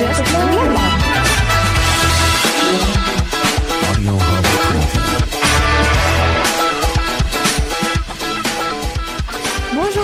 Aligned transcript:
Bonjour 0.00 0.14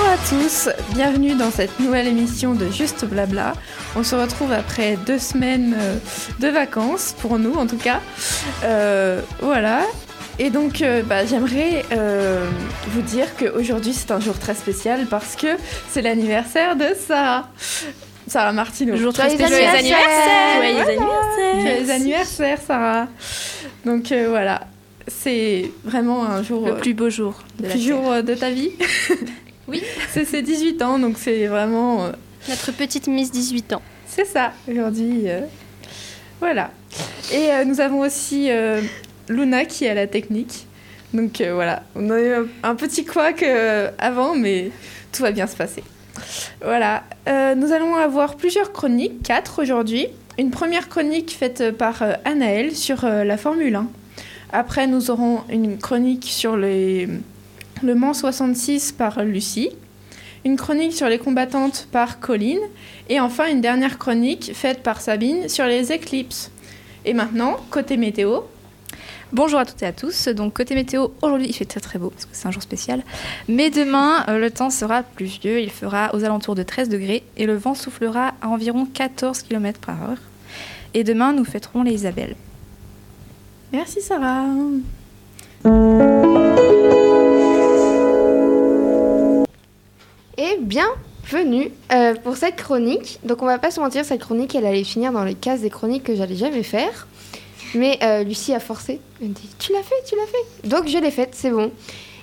à 0.04 0.16
tous, 0.28 0.68
bienvenue 0.92 1.34
dans 1.34 1.50
cette 1.50 1.80
nouvelle 1.80 2.06
émission 2.08 2.54
de 2.54 2.68
Juste 2.70 3.06
Blabla. 3.06 3.54
On 3.96 4.02
se 4.02 4.14
retrouve 4.14 4.52
après 4.52 4.98
deux 5.06 5.18
semaines 5.18 5.74
euh, 5.78 5.96
de 6.40 6.48
vacances, 6.48 7.14
pour 7.18 7.38
nous 7.38 7.54
en 7.54 7.66
tout 7.66 7.78
cas. 7.78 8.00
Euh, 8.64 9.22
voilà. 9.40 9.80
Et 10.38 10.50
donc, 10.50 10.82
euh, 10.82 11.02
bah, 11.04 11.24
j'aimerais 11.24 11.86
vous 12.88 13.00
dire 13.00 13.28
qu'aujourd'hui 13.38 13.94
c'est 13.94 14.10
un 14.10 14.20
jour 14.20 14.38
très 14.38 14.54
spécial 14.54 15.06
parce 15.06 15.36
que 15.36 15.56
c'est 15.88 16.02
l'anniversaire 16.02 16.76
de 16.76 16.88
Sarah. 17.08 17.48
Sarah 18.28 18.52
Martineau. 18.52 18.96
Jour 18.96 19.12
très 19.12 19.30
Joyeux 19.30 19.46
spécial. 19.46 19.76
anniversaire. 19.76 20.56
Joyeux 20.56 20.74
Voilà. 20.74 20.90
anniversaire. 20.92 21.60
Joyeux 21.76 21.90
anniversaire, 21.90 22.58
Sarah. 22.66 23.08
Donc 23.84 24.10
euh, 24.12 24.28
voilà, 24.28 24.66
c'est 25.06 25.70
vraiment 25.84 26.24
un 26.24 26.42
jour. 26.42 26.66
Le 26.66 26.72
euh, 26.72 26.76
plus 26.76 26.94
beau 26.94 27.08
jour 27.10 27.42
de 27.58 27.64
le 27.64 27.70
plus 27.70 27.80
jour 27.80 28.10
euh, 28.12 28.22
de 28.22 28.34
ta 28.34 28.50
vie. 28.50 28.70
Oui. 29.68 29.82
c'est 30.12 30.24
ses 30.24 30.42
18 30.42 30.80
ans, 30.82 30.98
donc 31.00 31.16
c'est 31.18 31.46
vraiment. 31.48 32.04
euh, 32.04 32.12
Notre 32.48 32.70
petite 32.70 33.08
Miss 33.08 33.32
18 33.32 33.72
ans. 33.72 33.82
c'est 34.06 34.24
ça, 34.24 34.52
aujourd'hui. 34.70 35.22
euh, 35.26 35.40
voilà. 36.40 36.70
Et 37.32 37.50
euh, 37.50 37.64
nous 37.64 37.80
avons 37.80 37.98
aussi 37.98 38.48
euh, 38.48 38.80
Luna 39.28 39.64
qui 39.64 39.84
est 39.86 39.88
à 39.88 39.94
la 39.94 40.06
technique. 40.06 40.66
Donc 41.12 41.40
euh, 41.40 41.52
voilà, 41.52 41.82
on 41.96 42.10
a 42.10 42.20
eu 42.20 42.32
un, 42.32 42.46
un 42.62 42.74
petit 42.76 43.04
couac 43.04 43.42
euh, 43.42 43.90
avant, 43.98 44.36
mais 44.36 44.70
tout 45.12 45.22
va 45.22 45.32
bien 45.32 45.48
se 45.48 45.56
passer. 45.56 45.82
Voilà, 46.62 47.04
Euh, 47.28 47.56
nous 47.56 47.72
allons 47.72 47.96
avoir 47.96 48.36
plusieurs 48.36 48.72
chroniques, 48.72 49.22
quatre 49.22 49.60
aujourd'hui. 49.60 50.06
Une 50.38 50.50
première 50.50 50.88
chronique 50.88 51.32
faite 51.32 51.72
par 51.72 52.02
euh, 52.02 52.12
Anaël 52.24 52.74
sur 52.74 53.04
euh, 53.04 53.24
la 53.24 53.36
Formule 53.36 53.74
1. 53.74 53.88
Après, 54.52 54.86
nous 54.86 55.10
aurons 55.10 55.40
une 55.50 55.76
chronique 55.76 56.26
sur 56.26 56.56
le 56.56 57.08
Mans 57.82 58.14
66 58.14 58.92
par 58.92 59.24
Lucie. 59.24 59.70
Une 60.44 60.56
chronique 60.56 60.92
sur 60.92 61.08
les 61.08 61.18
combattantes 61.18 61.88
par 61.90 62.20
Colline. 62.20 62.60
Et 63.08 63.18
enfin, 63.18 63.46
une 63.50 63.60
dernière 63.60 63.98
chronique 63.98 64.52
faite 64.54 64.84
par 64.84 65.00
Sabine 65.00 65.48
sur 65.48 65.66
les 65.66 65.90
éclipses. 65.90 66.52
Et 67.04 67.12
maintenant, 67.12 67.56
côté 67.70 67.96
météo. 67.96 68.42
Bonjour 69.32 69.58
à 69.58 69.66
toutes 69.66 69.82
et 69.82 69.86
à 69.86 69.92
tous. 69.92 70.28
Donc 70.28 70.54
côté 70.54 70.76
météo, 70.76 71.08
aujourd'hui 71.20 71.48
il 71.48 71.52
fait 71.52 71.64
très 71.64 71.80
très 71.80 71.98
beau 71.98 72.10
parce 72.10 72.26
que 72.26 72.30
c'est 72.32 72.46
un 72.46 72.52
jour 72.52 72.62
spécial. 72.62 73.02
Mais 73.48 73.70
demain, 73.70 74.24
euh, 74.28 74.38
le 74.38 74.52
temps 74.52 74.70
sera 74.70 75.02
pluvieux. 75.02 75.60
Il 75.60 75.70
fera 75.70 76.14
aux 76.14 76.22
alentours 76.22 76.54
de 76.54 76.62
13 76.62 76.88
degrés 76.88 77.24
et 77.36 77.44
le 77.44 77.56
vent 77.56 77.74
soufflera 77.74 78.34
à 78.40 78.48
environ 78.48 78.86
14 78.86 79.42
km 79.42 79.80
par 79.80 80.10
heure. 80.10 80.18
Et 80.94 81.02
demain, 81.02 81.32
nous 81.32 81.44
fêterons 81.44 81.82
les 81.82 81.92
Isabelles. 81.92 82.36
Merci 83.72 84.00
Sarah. 84.00 84.46
Et 90.38 90.58
bienvenue 90.60 91.72
euh, 91.92 92.14
pour 92.14 92.36
cette 92.36 92.54
chronique. 92.54 93.18
Donc 93.24 93.42
on 93.42 93.46
va 93.46 93.58
pas 93.58 93.72
se 93.72 93.80
mentir, 93.80 94.04
cette 94.04 94.20
chronique 94.20 94.54
elle 94.54 94.66
allait 94.66 94.84
finir 94.84 95.10
dans 95.10 95.24
les 95.24 95.34
cases 95.34 95.62
des 95.62 95.70
chroniques 95.70 96.04
que 96.04 96.14
j'allais 96.14 96.36
jamais 96.36 96.62
faire. 96.62 97.08
Mais 97.76 97.98
euh, 98.02 98.24
Lucie 98.24 98.54
a 98.54 98.60
forcé. 98.60 99.00
Elle 99.20 99.28
me 99.28 99.34
dit 99.34 99.48
Tu 99.58 99.72
l'as 99.72 99.82
fait, 99.82 99.94
tu 100.06 100.16
l'as 100.16 100.26
fait. 100.26 100.68
Donc 100.68 100.88
je 100.88 100.98
l'ai 100.98 101.10
faite, 101.10 101.30
c'est 101.32 101.50
bon. 101.50 101.70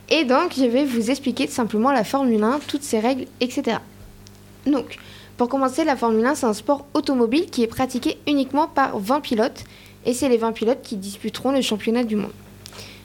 Et 0.10 0.26
donc 0.26 0.54
je 0.58 0.66
vais 0.66 0.86
vous 0.86 1.12
expliquer 1.12 1.48
simplement 1.48 1.92
la 1.92 2.04
Formule 2.04 2.44
1, 2.44 2.60
toutes 2.68 2.84
ses 2.84 3.00
règles, 3.00 3.26
etc. 3.40 3.78
Donc 4.66 4.98
pour 5.38 5.48
commencer, 5.48 5.84
la 5.84 5.96
Formule 5.96 6.26
1 6.26 6.36
c'est 6.36 6.46
un 6.46 6.54
sport 6.54 6.86
automobile 6.94 7.48
qui 7.50 7.64
est 7.64 7.68
pratiqué 7.68 8.18
uniquement 8.28 8.68
par 8.68 9.00
20 9.00 9.22
pilotes. 9.22 9.64
Et 10.06 10.14
c'est 10.14 10.28
les 10.28 10.38
20 10.38 10.52
pilotes 10.52 10.82
qui 10.82 10.98
disputeront 10.98 11.52
le 11.52 11.62
championnat 11.62 12.04
du 12.04 12.18
monde. 12.18 12.34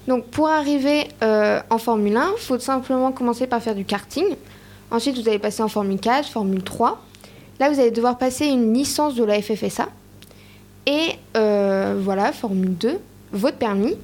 Donc 0.09 0.25
pour 0.27 0.49
arriver 0.49 1.07
euh, 1.23 1.61
en 1.71 1.79
Formule 1.79 2.17
1, 2.17 2.33
il 2.37 2.41
faut 2.41 2.59
simplement 2.59 3.13
commencer 3.13 3.47
par 3.47 3.63
faire 3.63 3.75
du 3.75 3.85
karting. 3.85 4.27
Ensuite, 4.91 5.19
vous 5.19 5.29
allez 5.29 5.39
passer 5.39 5.63
en 5.63 5.69
Formule 5.69 6.01
4, 6.01 6.29
Formule 6.29 6.63
3. 6.63 7.01
Là, 7.61 7.71
vous 7.71 7.79
allez 7.79 7.91
devoir 7.91 8.17
passer 8.17 8.47
une 8.47 8.73
licence 8.73 9.15
de 9.15 9.25
la 9.25 9.41
FFSA. 9.43 9.89
Et 10.89 11.11
euh, 11.37 11.97
voilà, 12.03 12.33
Formule 12.33 12.75
2, 12.79 12.99
votre 13.33 13.59
permis. 13.59 13.95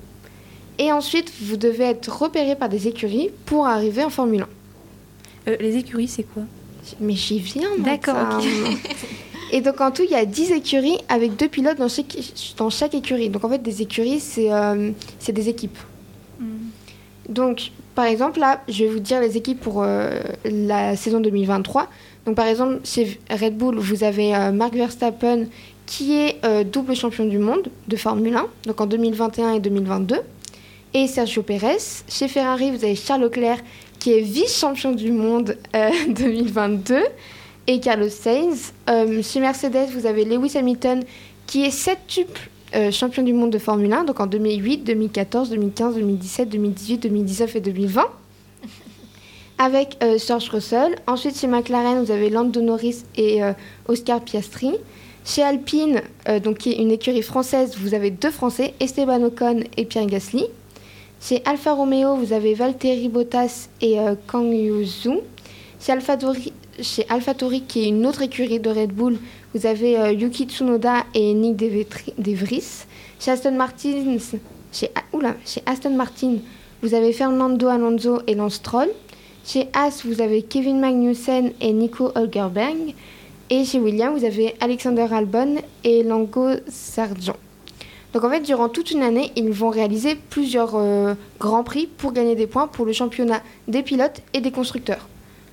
Et 0.79 0.93
ensuite, 0.93 1.33
vous 1.41 1.57
devez 1.57 1.85
être 1.85 2.09
repéré 2.09 2.57
par 2.57 2.69
des 2.69 2.89
écuries 2.89 3.31
pour 3.47 3.67
arriver 3.67 4.05
en 4.05 4.11
Formule 4.11 4.43
1. 5.47 5.51
Euh, 5.51 5.57
les 5.61 5.79
écuries, 5.79 6.09
c'est 6.09 6.25
quoi? 6.25 6.43
Mais 7.01 7.15
j'y 7.15 7.39
viens. 7.39 7.71
D'accord. 7.79 8.39
Et 9.53 9.63
donc, 9.63 9.81
en 9.81 9.93
tout, 9.93 10.03
il 10.03 10.11
y 10.11 10.15
a 10.15 10.27
10 10.27 10.53
écuries 10.53 10.99
avec 11.09 11.37
deux 11.37 11.49
pilotes 11.49 11.79
dans 11.79 11.89
chaque, 11.89 12.19
dans 12.59 12.69
chaque 12.69 12.95
écurie. 12.95 13.31
Donc, 13.31 13.45
en 13.45 13.49
fait, 13.49 13.63
des 13.63 13.81
écuries, 13.81 14.21
c'est 14.21 14.53
euh, 14.53 14.91
des 15.27 15.49
équipes. 15.49 15.79
Donc, 17.31 17.71
par 17.95 18.05
exemple, 18.05 18.41
là, 18.41 18.61
je 18.69 18.85
vais 18.85 18.91
vous 18.91 18.99
dire 18.99 19.23
les 19.23 19.39
équipes 19.39 19.61
pour 19.61 19.83
euh, 19.83 20.21
la 20.45 20.97
saison 20.97 21.21
2023. 21.21 21.89
Donc, 22.27 22.35
par 22.35 22.47
exemple, 22.47 22.81
chez 22.85 23.19
Red 23.31 23.57
Bull, 23.57 23.77
vous 23.79 24.05
avez 24.05 24.33
Mark 24.53 24.75
Verstappen 24.75 25.47
qui 25.87 26.17
est 26.17 26.45
euh, 26.45 26.65
double 26.65 26.95
champion 26.95 27.25
du 27.27 27.39
monde 27.39 27.69
de 27.89 27.97
Formule 27.97 28.37
1, 28.37 28.47
donc 28.67 28.81
en 28.81 28.87
2021 28.87 29.55
et 29.55 29.61
2022. 29.61 30.17
Et 30.95 31.07
Sergio 31.09 31.43
Pérez. 31.43 31.79
Chez 32.09 32.29
Ferrari, 32.29 32.71
vous 32.71 32.85
avez 32.85 32.95
Charles 32.95 33.23
Leclerc 33.23 33.59
qui 33.99 34.13
est 34.13 34.21
vice-champion 34.21 34.93
du 34.93 35.13
monde 35.13 35.57
euh, 35.75 35.91
2022 36.09 36.99
et 37.67 37.81
Carlos 37.81 38.09
Sainz. 38.09 38.73
Euh, 38.89 39.23
chez 39.23 39.41
Mercedes, 39.41 39.89
vous 39.93 40.07
avez 40.07 40.25
Lewis 40.25 40.57
Hamilton 40.57 41.03
qui 41.47 41.65
est 41.65 41.71
septuple 41.71 42.49
euh, 42.75 42.91
champion 42.91 43.23
du 43.23 43.33
monde 43.33 43.51
de 43.51 43.59
Formule 43.59 43.93
1, 43.93 44.05
donc 44.05 44.19
en 44.19 44.27
2008, 44.27 44.79
2014, 44.79 45.51
2015, 45.51 45.95
2017, 45.95 46.49
2018, 46.49 46.99
2019 46.99 47.57
et 47.57 47.61
2020. 47.61 48.03
Avec 49.59 49.97
euh, 50.03 50.19
Russell. 50.51 50.97
Ensuite, 51.07 51.39
chez 51.39 51.47
McLaren, 51.47 52.03
vous 52.03 52.11
avez 52.11 52.31
Lando 52.31 52.61
Norris 52.61 53.05
et 53.17 53.45
euh, 53.45 53.53
Oscar 53.87 54.21
Piastri. 54.21 54.73
Chez 55.25 55.43
Alpine, 55.43 56.03
euh, 56.29 56.39
donc 56.39 56.59
qui 56.59 56.73
est 56.73 56.77
une 56.77 56.91
écurie 56.91 57.23
française, 57.23 57.77
vous 57.81 57.95
avez 57.95 58.11
deux 58.11 58.31
Français, 58.31 58.75
Esteban 58.79 59.23
Ocon 59.23 59.61
et 59.79 59.87
Pierre 59.87 60.05
Gasly. 60.05 60.45
Chez 61.19 61.41
Alfa 61.47 61.73
Romeo, 61.73 62.17
vous 62.17 62.35
avez 62.35 62.53
Valtteri 62.53 63.09
Bottas 63.09 63.71
et 63.81 63.99
euh, 63.99 64.17
Kang 64.27 64.53
Yuzu. 64.53 65.21
Chez 65.81 65.93
AlphaTauri, 65.93 66.53
chez 66.79 67.07
AlphaTauri, 67.09 67.63
qui 67.63 67.85
est 67.85 67.89
une 67.89 68.05
autre 68.05 68.21
écurie 68.21 68.61
de 68.61 68.69
Red 68.69 68.93
Bull, 68.93 69.17
vous 69.55 69.65
avez 69.65 69.99
euh, 69.99 70.13
Yuki 70.13 70.45
Tsunoda 70.45 71.05
et 71.15 71.33
Nick 71.33 71.57
De 71.57 72.33
Vries. 72.35 72.85
Chez 73.19 73.31
Aston 73.31 73.53
Martin, 73.53 74.19
chez, 74.73 74.91
chez 75.47 75.63
Aston 75.65 75.97
Martin, 75.97 76.37
vous 76.83 76.93
avez 76.93 77.15
Fernando 77.15 77.69
Alonso 77.69 78.21
et 78.27 78.35
Lance 78.35 78.57
Stroll. 78.57 78.91
Chez 79.47 79.69
As, 79.73 80.03
vous 80.05 80.21
avez 80.21 80.43
Kevin 80.43 80.81
Magnussen 80.81 81.53
et 81.63 81.73
Nico 81.73 82.13
Hülkenberg. 82.15 82.95
Et 83.55 83.65
chez 83.65 83.79
Williams, 83.79 84.19
vous 84.19 84.25
avez 84.25 84.57
Alexander 84.59 85.07
Albon 85.13 85.55
et 85.85 86.03
Lango 86.03 86.49
Sargent. 86.67 87.37
Donc 88.13 88.25
en 88.25 88.29
fait, 88.31 88.41
durant 88.41 88.69
toute 88.69 88.91
une 88.91 89.05
année, 89.05 89.31
ils 89.37 89.49
vont 89.53 89.71
réaliser 89.71 90.17
plusieurs 90.17 90.73
euh, 90.75 91.15
grands 91.39 91.63
prix 91.63 91.87
pour 91.87 92.13
gagner 92.13 92.35
des 92.35 92.49
points 92.49 92.67
pour 92.67 92.85
le 92.85 92.93
championnat 92.93 93.43
des 93.69 93.85
pilotes 93.85 94.23
et 94.33 94.41
des 94.41 94.51
constructeurs. 94.51 95.09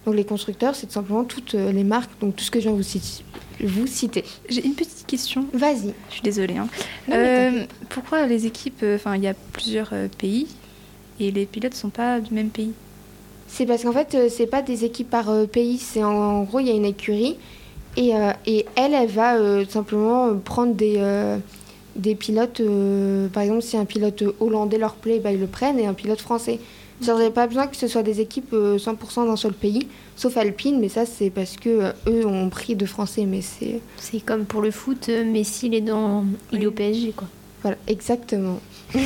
Donc 0.08 0.16
les 0.16 0.24
constructeurs, 0.26 0.74
c'est 0.74 0.88
tout 0.88 0.94
simplement 0.94 1.24
toutes 1.26 1.54
euh, 1.54 1.72
les 1.72 1.84
marques, 1.84 2.10
donc 2.22 2.36
tout 2.36 2.44
ce 2.44 2.50
que 2.50 2.60
je 2.60 2.64
viens 2.70 2.72
de 2.72 2.78
vous, 2.78 2.82
citer- 2.82 3.24
vous 3.64 3.86
citer. 3.86 4.24
J'ai 4.50 4.66
une 4.66 4.74
petite 4.74 5.06
question. 5.06 5.46
Vas-y. 5.54 5.94
Je 6.10 6.14
suis 6.14 6.24
désolée. 6.24 6.58
hein. 6.58 6.68
Non, 7.08 7.16
Euh, 7.18 7.66
pourquoi 7.90 8.26
les 8.26 8.48
équipes, 8.48 8.82
euh, 8.82 8.96
enfin 8.96 9.16
il 9.16 9.22
y 9.22 9.28
a 9.28 9.36
plusieurs 9.54 9.94
pays 10.18 10.48
et 11.20 11.30
les 11.30 11.46
pilotes 11.46 11.76
sont 11.76 11.92
pas 11.92 12.20
du 12.20 12.34
même 12.34 12.50
pays? 12.50 12.72
C'est 13.48 13.68
parce 13.68 13.84
qu'en 13.84 13.92
fait, 13.92 14.16
euh, 14.16 14.28
c'est 14.28 14.48
pas 14.48 14.64
des 14.64 14.86
équipes 14.86 15.10
par 15.12 15.28
pays. 15.52 15.78
C'est 15.78 16.04
en, 16.04 16.10
en 16.16 16.44
gros, 16.46 16.60
il 16.62 16.66
y 16.68 16.72
a 16.72 16.74
une 16.74 16.86
écurie 16.86 17.38
et, 17.98 18.16
euh, 18.16 18.32
et 18.46 18.66
elle, 18.76 18.94
elle 18.94 19.10
va 19.10 19.36
euh, 19.36 19.66
simplement 19.68 20.28
euh, 20.28 20.34
prendre 20.36 20.74
des, 20.74 21.02
des 21.96 22.16
pilotes. 22.16 22.62
par 23.34 23.44
exemple, 23.44 23.62
si 23.62 23.78
un 23.78 23.86
pilote 23.86 24.24
hollandais 24.40 24.78
leur 24.78 24.96
plaît, 24.96 25.20
bah, 25.20 25.32
ils 25.32 25.40
le 25.40 25.48
prennent 25.48 25.80
et 25.80 25.86
un 25.86 25.94
pilote 25.94 26.22
français. 26.22 26.60
Genre, 27.02 27.18
j'avais 27.18 27.32
pas 27.32 27.48
besoin 27.48 27.66
que 27.66 27.76
ce 27.76 27.88
soit 27.88 28.04
des 28.04 28.22
équipes 28.22 28.54
euh, 28.54 28.78
100% 28.78 29.26
d'un 29.26 29.36
seul 29.36 29.54
pays, 29.54 29.88
sauf 30.16 30.38
Alpine, 30.38 30.80
mais 30.80 30.88
ça, 30.88 31.08
c'est 31.08 31.32
parce 31.32 31.56
que 31.56 31.70
euh, 31.70 31.92
eux 32.08 32.28
ont 32.28 32.50
pris 32.50 32.76
de 32.76 32.86
français. 32.86 33.26
Mais 33.26 33.42
c'est. 33.42 33.82
C'est 33.98 34.24
comme 34.24 34.46
pour 34.46 34.62
le 34.62 34.70
foot, 34.70 35.10
Messi 35.10 35.66
il 35.68 35.74
est, 35.74 35.82
dans... 35.82 36.26
il 36.52 36.62
est 36.62 36.68
au 36.68 36.72
PSG 36.72 37.14
quoi. 37.16 37.28
Voilà, 37.64 37.78
exactement. 37.88 38.60
et 38.94 39.00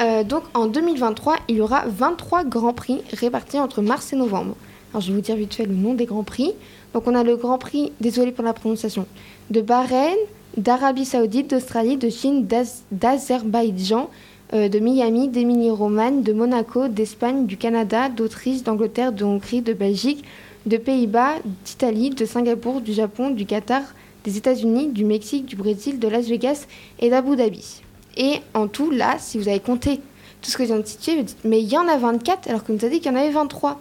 euh, 0.00 0.24
donc 0.24 0.42
en 0.52 0.66
2023, 0.66 1.36
il 1.48 1.56
y 1.56 1.60
aura 1.62 1.84
23 1.86 2.44
grands 2.44 2.74
prix 2.74 3.00
répartis 3.12 3.58
entre 3.58 3.80
mars 3.80 4.12
et 4.12 4.16
novembre. 4.16 4.56
Alors 4.92 5.02
je 5.02 5.08
vais 5.08 5.14
vous 5.14 5.20
dire 5.20 5.36
vite 5.36 5.54
fait 5.54 5.66
le 5.66 5.74
nom 5.74 5.94
des 5.94 6.06
grands 6.06 6.22
prix. 6.24 6.52
Donc 6.94 7.06
on 7.06 7.14
a 7.14 7.22
le 7.22 7.36
grand 7.36 7.58
prix, 7.58 7.92
désolé 8.00 8.32
pour 8.32 8.44
la 8.44 8.52
prononciation, 8.54 9.06
de 9.50 9.60
Bahreïn, 9.60 10.16
d'Arabie 10.56 11.04
Saoudite, 11.04 11.50
d'Australie, 11.50 11.96
de 11.98 12.08
Chine, 12.08 12.46
d'Az- 12.46 12.82
d'Azerbaïdjan, 12.90 14.08
euh, 14.54 14.68
de 14.68 14.78
Miami, 14.78 15.28
d'Émilie-Romagne, 15.28 16.22
de 16.22 16.32
Monaco, 16.32 16.88
d'Espagne, 16.88 17.44
du 17.46 17.58
Canada, 17.58 18.08
d'Autriche, 18.08 18.62
d'Angleterre, 18.62 19.12
de 19.12 19.24
Hongrie, 19.24 19.60
de 19.60 19.74
Belgique, 19.74 20.24
de 20.64 20.78
Pays-Bas, 20.78 21.34
d'Italie, 21.64 22.10
de 22.10 22.24
Singapour, 22.24 22.80
du 22.80 22.94
Japon, 22.94 23.30
du 23.30 23.44
Qatar, 23.44 23.82
des 24.24 24.38
États-Unis, 24.38 24.88
du 24.88 25.04
Mexique, 25.04 25.44
du 25.44 25.56
Brésil, 25.56 25.98
de 25.98 26.08
Las 26.08 26.26
Vegas 26.26 26.66
et 26.98 27.10
d'Abu 27.10 27.36
Dhabi. 27.36 27.82
Et 28.16 28.40
en 28.54 28.66
tout, 28.66 28.90
là, 28.90 29.16
si 29.18 29.38
vous 29.38 29.48
avez 29.48 29.60
compté 29.60 30.00
tout 30.40 30.50
ce 30.50 30.56
que 30.56 30.64
je 30.64 30.72
viens 30.72 31.24
mais 31.44 31.60
il 31.60 31.68
y 31.68 31.76
en 31.76 31.86
a 31.88 31.96
24 31.96 32.48
alors 32.48 32.64
qu'on 32.64 32.72
nous 32.74 32.84
a 32.84 32.88
dit 32.88 33.00
qu'il 33.00 33.12
y 33.12 33.14
en 33.14 33.18
avait 33.18 33.30
23. 33.30 33.80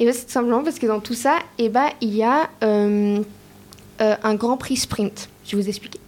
Et 0.00 0.12
c'est 0.12 0.24
tout 0.24 0.32
simplement 0.32 0.62
parce 0.62 0.78
que 0.78 0.86
dans 0.86 1.00
tout 1.00 1.14
ça, 1.14 1.38
eh 1.58 1.68
ben, 1.68 1.88
il 2.00 2.14
y 2.14 2.22
a 2.22 2.50
euh, 2.62 3.20
euh, 4.00 4.16
un 4.22 4.34
grand 4.34 4.56
prix 4.56 4.76
sprint. 4.76 5.28
Je 5.46 5.56
vais 5.56 5.62
vous 5.62 5.68
expliquer. 5.68 6.00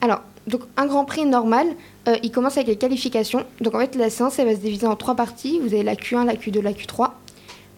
Alors, 0.00 0.20
donc 0.46 0.62
un 0.76 0.86
grand 0.86 1.04
prix 1.04 1.24
normal, 1.24 1.66
euh, 2.06 2.16
il 2.22 2.30
commence 2.30 2.56
avec 2.56 2.68
les 2.68 2.76
qualifications. 2.76 3.44
Donc 3.60 3.74
en 3.74 3.80
fait, 3.80 3.94
la 3.96 4.10
séance, 4.10 4.38
elle 4.38 4.46
va 4.46 4.54
se 4.54 4.60
diviser 4.60 4.86
en 4.86 4.96
trois 4.96 5.14
parties. 5.14 5.58
Vous 5.60 5.72
avez 5.72 5.82
la 5.82 5.94
Q1, 5.94 6.26
la 6.26 6.34
Q2, 6.34 6.60
la 6.60 6.72
Q3. 6.72 7.10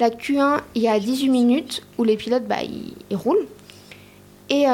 La 0.00 0.10
Q1, 0.10 0.60
il 0.74 0.82
y 0.82 0.88
a 0.88 0.98
18 0.98 1.28
minutes 1.28 1.82
où 1.98 2.04
les 2.04 2.16
pilotes, 2.16 2.46
bah, 2.46 2.62
ils, 2.62 3.16
roulent. 3.16 3.46
Et, 4.48 4.64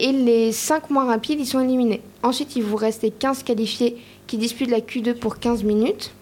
et 0.00 0.12
les 0.12 0.52
5 0.52 0.90
moins 0.90 1.06
rapides, 1.06 1.38
ils 1.38 1.46
sont 1.46 1.60
éliminés. 1.60 2.02
Ensuite, 2.24 2.56
il 2.56 2.64
vous 2.64 2.76
reste 2.76 3.06
15 3.18 3.44
qualifiés 3.44 3.96
qui 4.26 4.36
disputent 4.36 4.70
la 4.70 4.80
Q2 4.80 5.14
pour 5.14 5.38
15 5.38 5.62
minutes. 5.62 6.12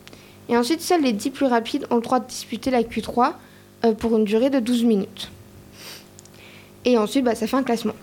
Et 0.50 0.56
ensuite, 0.56 0.82
seuls 0.82 1.02
les 1.02 1.12
10 1.12 1.30
plus 1.30 1.46
rapides 1.46 1.86
ont 1.90 1.96
le 1.96 2.02
droit 2.02 2.20
de 2.20 2.26
disputer 2.26 2.70
la 2.70 2.82
Q3 2.82 3.28
euh, 3.28 3.30
pour 3.98 4.16
une 4.16 4.24
durée 4.24 4.50
de 4.50 4.58
12 4.58 4.84
minutes. 4.84 5.30
Et 6.84 6.96
ensuite, 6.98 7.24
bah, 7.24 7.34
ça 7.34 7.46
fait 7.46 7.56
un 7.56 7.62
classement. 7.62 7.94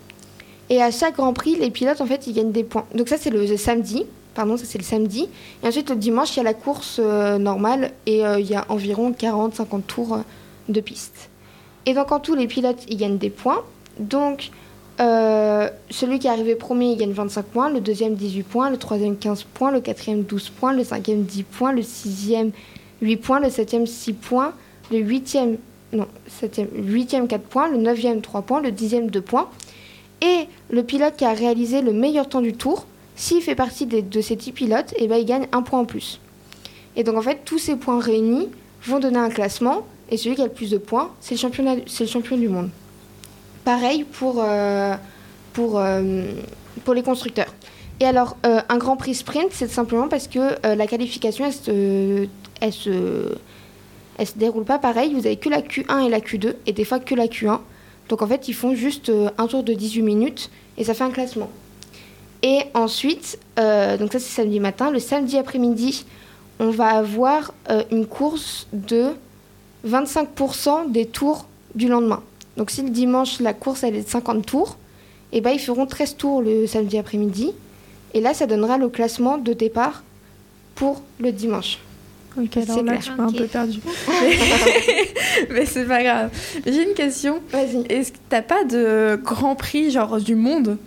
Et 0.69 0.81
à 0.81 0.91
chaque 0.91 1.15
Grand 1.17 1.33
Prix, 1.33 1.55
les 1.55 1.69
pilotes, 1.71 2.01
en 2.01 2.05
fait, 2.05 2.27
ils 2.27 2.33
gagnent 2.33 2.51
des 2.51 2.63
points. 2.63 2.85
Donc 2.95 3.09
ça, 3.09 3.17
c'est 3.17 3.29
le 3.29 3.57
samedi. 3.57 4.05
Pardon, 4.33 4.57
ça 4.57 4.65
c'est 4.65 4.77
le 4.77 4.83
samedi. 4.83 5.29
Et 5.63 5.67
ensuite, 5.67 5.89
le 5.89 5.95
dimanche, 5.95 6.35
il 6.35 6.37
y 6.37 6.39
a 6.39 6.43
la 6.43 6.53
course 6.53 6.99
euh, 6.99 7.37
normale 7.37 7.91
et 8.05 8.25
euh, 8.25 8.39
il 8.39 8.49
y 8.49 8.55
a 8.55 8.65
environ 8.69 9.11
40-50 9.11 9.81
tours 9.83 10.13
euh, 10.15 10.17
de 10.69 10.81
piste. 10.81 11.29
Et 11.85 11.93
donc, 11.93 12.11
en 12.11 12.19
tout, 12.19 12.33
les 12.33 12.47
pilotes, 12.47 12.83
ils 12.87 12.97
gagnent 12.97 13.17
des 13.17 13.29
points. 13.29 13.61
Donc, 13.99 14.49
euh, 14.99 15.69
celui 15.89 16.19
qui 16.19 16.27
est 16.27 16.31
arrivé 16.31 16.55
premier, 16.55 16.91
il 16.91 16.97
gagne 16.97 17.11
25 17.11 17.45
points. 17.45 17.69
Le 17.69 17.79
deuxième, 17.79 18.15
18 18.15 18.43
points. 18.43 18.69
Le 18.69 18.77
troisième, 18.77 19.17
15 19.17 19.43
points. 19.43 19.71
Le 19.71 19.81
quatrième, 19.81 20.23
12 20.23 20.49
points. 20.49 20.73
Le 20.73 20.83
cinquième, 20.83 21.23
10 21.23 21.43
points. 21.43 21.71
Le 21.71 21.81
sixième, 21.81 22.51
8 23.01 23.17
points. 23.17 23.39
Le 23.39 23.49
septième, 23.49 23.85
6 23.85 24.13
points. 24.13 24.53
Le 24.91 25.00
huitième, 25.00 25.57
non, 25.91 26.07
septième, 26.27 26.68
huitième, 26.74 27.27
4 27.27 27.41
points. 27.44 27.69
Le 27.69 27.77
neuvième, 27.77 28.21
3 28.21 28.41
points. 28.44 28.62
Le 28.62 28.71
dixième, 28.71 29.09
2 29.09 29.21
points. 29.21 29.50
Et 30.21 30.47
le 30.69 30.83
pilote 30.83 31.15
qui 31.18 31.25
a 31.25 31.33
réalisé 31.33 31.81
le 31.81 31.91
meilleur 31.94 32.30
temps 32.30 32.41
du 32.41 32.53
tour, 32.53 32.85
s'il 33.15 33.41
fait 33.41 33.56
partie 33.56 33.85
de 33.85 34.21
ces 34.21 34.35
10 34.35 34.51
pilotes, 34.53 34.94
eh 34.97 35.07
ben, 35.07 35.18
il 35.18 35.25
gagne 35.25 35.47
un 35.51 35.62
point 35.62 35.80
en 35.80 35.85
plus. 35.85 36.19
Et 36.95 37.03
donc 37.03 37.18
en 37.18 37.21
fait, 37.21 37.41
tous 37.45 37.59
ces 37.59 37.75
points 37.75 38.00
réunis 38.00 38.50
vont 38.85 39.00
donner 39.00 39.19
un 39.19 39.30
classement, 39.30 39.85
et 40.09 40.18
celui 40.18 40.35
qui 40.35 40.41
a 40.41 40.45
le 40.45 40.51
plus 40.51 40.71
de 40.71 40.77
points, 40.77 41.09
c'est 41.19 41.41
le, 41.41 41.81
le 42.00 42.06
champion 42.06 42.38
du 42.38 42.47
monde. 42.47 42.69
Pareil 43.65 44.03
pour, 44.03 44.44
euh, 44.44 44.95
pour, 45.53 45.79
euh, 45.79 46.24
pour 46.83 46.94
les 46.94 47.03
constructeurs. 47.03 47.53
Et 48.00 48.06
alors, 48.06 48.38
euh, 48.45 48.62
un 48.69 48.77
Grand 48.77 48.97
Prix 48.97 49.15
sprint, 49.15 49.50
c'est 49.51 49.69
simplement 49.69 50.07
parce 50.07 50.27
que 50.27 50.39
euh, 50.39 50.75
la 50.75 50.88
qualification, 50.88 51.45
elle 51.45 51.53
se, 51.53 52.27
elle, 52.59 52.74
se, 52.74 53.36
elle 54.18 54.27
se 54.27 54.38
déroule 54.38 54.65
pas 54.65 54.80
pareil. 54.80 55.13
Vous 55.13 55.25
avez 55.25 55.38
que 55.38 55.50
la 55.50 55.62
Q1 55.62 56.06
et 56.06 56.10
la 56.10 56.19
Q2, 56.19 56.56
et 56.65 56.74
des 56.74 56.86
fois 56.86 57.00
que 57.00 57.15
la 57.15 57.27
Q1. 57.27 57.60
Donc 58.10 58.21
en 58.21 58.27
fait, 58.27 58.48
ils 58.48 58.54
font 58.54 58.75
juste 58.75 59.10
euh, 59.10 59.30
un 59.38 59.48
tour 59.48 59.63
de 59.63 59.74
18 59.74 60.01
minutes, 60.01 60.50
et 60.77 60.83
ça 60.83 60.94
fait 60.94 61.04
un 61.04 61.12
classement. 61.12 61.50
Et 62.42 62.60
ensuite, 62.74 63.39
euh, 63.57 63.98
donc 63.98 64.12
ça 64.12 64.19
c'est 64.19 64.42
samedi 64.42 64.60
matin, 64.60 64.92
le 64.92 65.00
samedi 65.00 65.38
après-midi, 65.38 66.06
on 66.60 66.69
va 66.69 66.89
avoir 66.89 67.54
euh, 67.69 67.83
une 67.89 68.06
course 68.06 68.68
de 68.74 69.12
25% 69.88 70.92
des 70.92 71.06
tours 71.06 71.48
du 71.74 71.88
lendemain. 71.88 72.21
Donc 72.57 72.69
si 72.69 72.81
le 72.81 72.89
dimanche 72.89 73.39
la 73.39 73.54
course 73.54 73.83
elle 73.83 73.95
est 73.95 74.04
de 74.04 74.10
50 74.10 74.45
tours, 74.45 74.77
et 75.31 75.42
ben 75.42 75.51
ils 75.51 75.60
feront 75.60 75.86
13 75.86 76.18
tours 76.18 76.42
le 76.42 76.68
samedi 76.68 76.98
après-midi. 76.98 77.54
Et 78.13 78.21
là 78.21 78.33
ça 78.33 78.45
donnera 78.45 78.77
le 78.77 78.89
classement 78.89 79.38
de 79.38 79.54
départ 79.54 80.04
pour 80.75 81.01
le 81.19 81.31
dimanche. 81.31 81.80
Ok, 82.38 82.57
alors 82.57 82.83
là, 82.83 82.83
clair. 82.83 83.00
je 83.00 83.03
suis 83.03 83.21
un 83.21 83.31
peu 83.31 83.45
perdue. 83.45 83.80
Mais, 84.21 84.38
mais 85.51 85.65
c'est 85.65 85.85
pas 85.85 86.01
grave. 86.01 86.31
J'ai 86.65 86.83
une 86.83 86.95
question. 86.95 87.41
Vas-y. 87.51 87.85
Est-ce 87.89 88.12
que 88.12 88.18
t'as 88.30 88.41
pas 88.41 88.63
de 88.63 89.19
grand 89.24 89.56
prix, 89.56 89.91
genre 89.91 90.19
du 90.19 90.35
monde? 90.35 90.77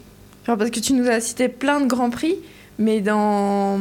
Genre, 0.46 0.56
parce 0.56 0.70
que 0.70 0.81
tu 0.81 0.93
nous 0.93 1.08
as 1.08 1.20
cité 1.20 1.48
plein 1.48 1.81
de 1.81 1.87
grands 1.87 2.10
prix, 2.10 2.37
mais 2.78 3.00
dans. 3.00 3.78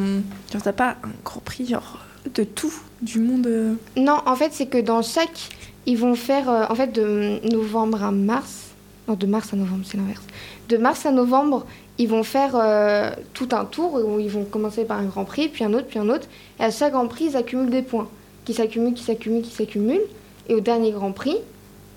Genre, 0.51 0.61
t'as 0.63 0.73
pas 0.73 0.97
un 1.03 1.09
grand 1.23 1.41
prix, 1.41 1.67
genre, 1.67 1.99
de 2.33 2.43
tout, 2.43 2.73
du 3.01 3.19
monde? 3.19 3.77
Non, 3.95 4.21
en 4.25 4.35
fait 4.35 4.51
c'est 4.51 4.65
que 4.65 4.79
dans 4.79 5.01
chaque, 5.01 5.49
ils 5.85 5.97
vont 5.97 6.15
faire 6.15 6.49
euh, 6.49 6.65
en 6.69 6.75
fait 6.75 6.91
de 6.91 7.39
novembre 7.51 8.03
à 8.03 8.11
mars. 8.11 8.71
Non, 9.07 9.13
de 9.13 9.27
mars 9.27 9.53
à 9.53 9.55
novembre, 9.55 9.83
c'est 9.85 9.97
l'inverse. 9.97 10.23
De 10.69 10.77
mars 10.77 11.05
à 11.05 11.11
novembre, 11.11 11.65
ils 11.97 12.07
vont 12.07 12.23
faire 12.23 12.55
euh, 12.55 13.11
tout 13.33 13.49
un 13.51 13.65
tour 13.65 13.93
où 13.93 14.19
ils 14.19 14.29
vont 14.29 14.43
commencer 14.43 14.83
par 14.83 14.99
un 14.99 15.05
grand 15.05 15.25
prix, 15.25 15.47
puis 15.47 15.63
un 15.63 15.73
autre, 15.73 15.87
puis 15.87 15.99
un 15.99 16.09
autre. 16.09 16.27
Et 16.59 16.63
à 16.63 16.71
chaque 16.71 16.93
grand 16.93 17.07
prix, 17.07 17.25
ils 17.29 17.37
accumulent 17.37 17.69
des 17.69 17.81
points. 17.81 18.09
Qui 18.43 18.53
s'accumulent, 18.53 18.93
qui 18.93 19.03
s'accumulent, 19.03 19.41
qui 19.41 19.51
s'accumulent. 19.51 20.05
Et 20.49 20.55
au 20.55 20.59
dernier 20.59 20.91
grand 20.91 21.11
prix, 21.11 21.37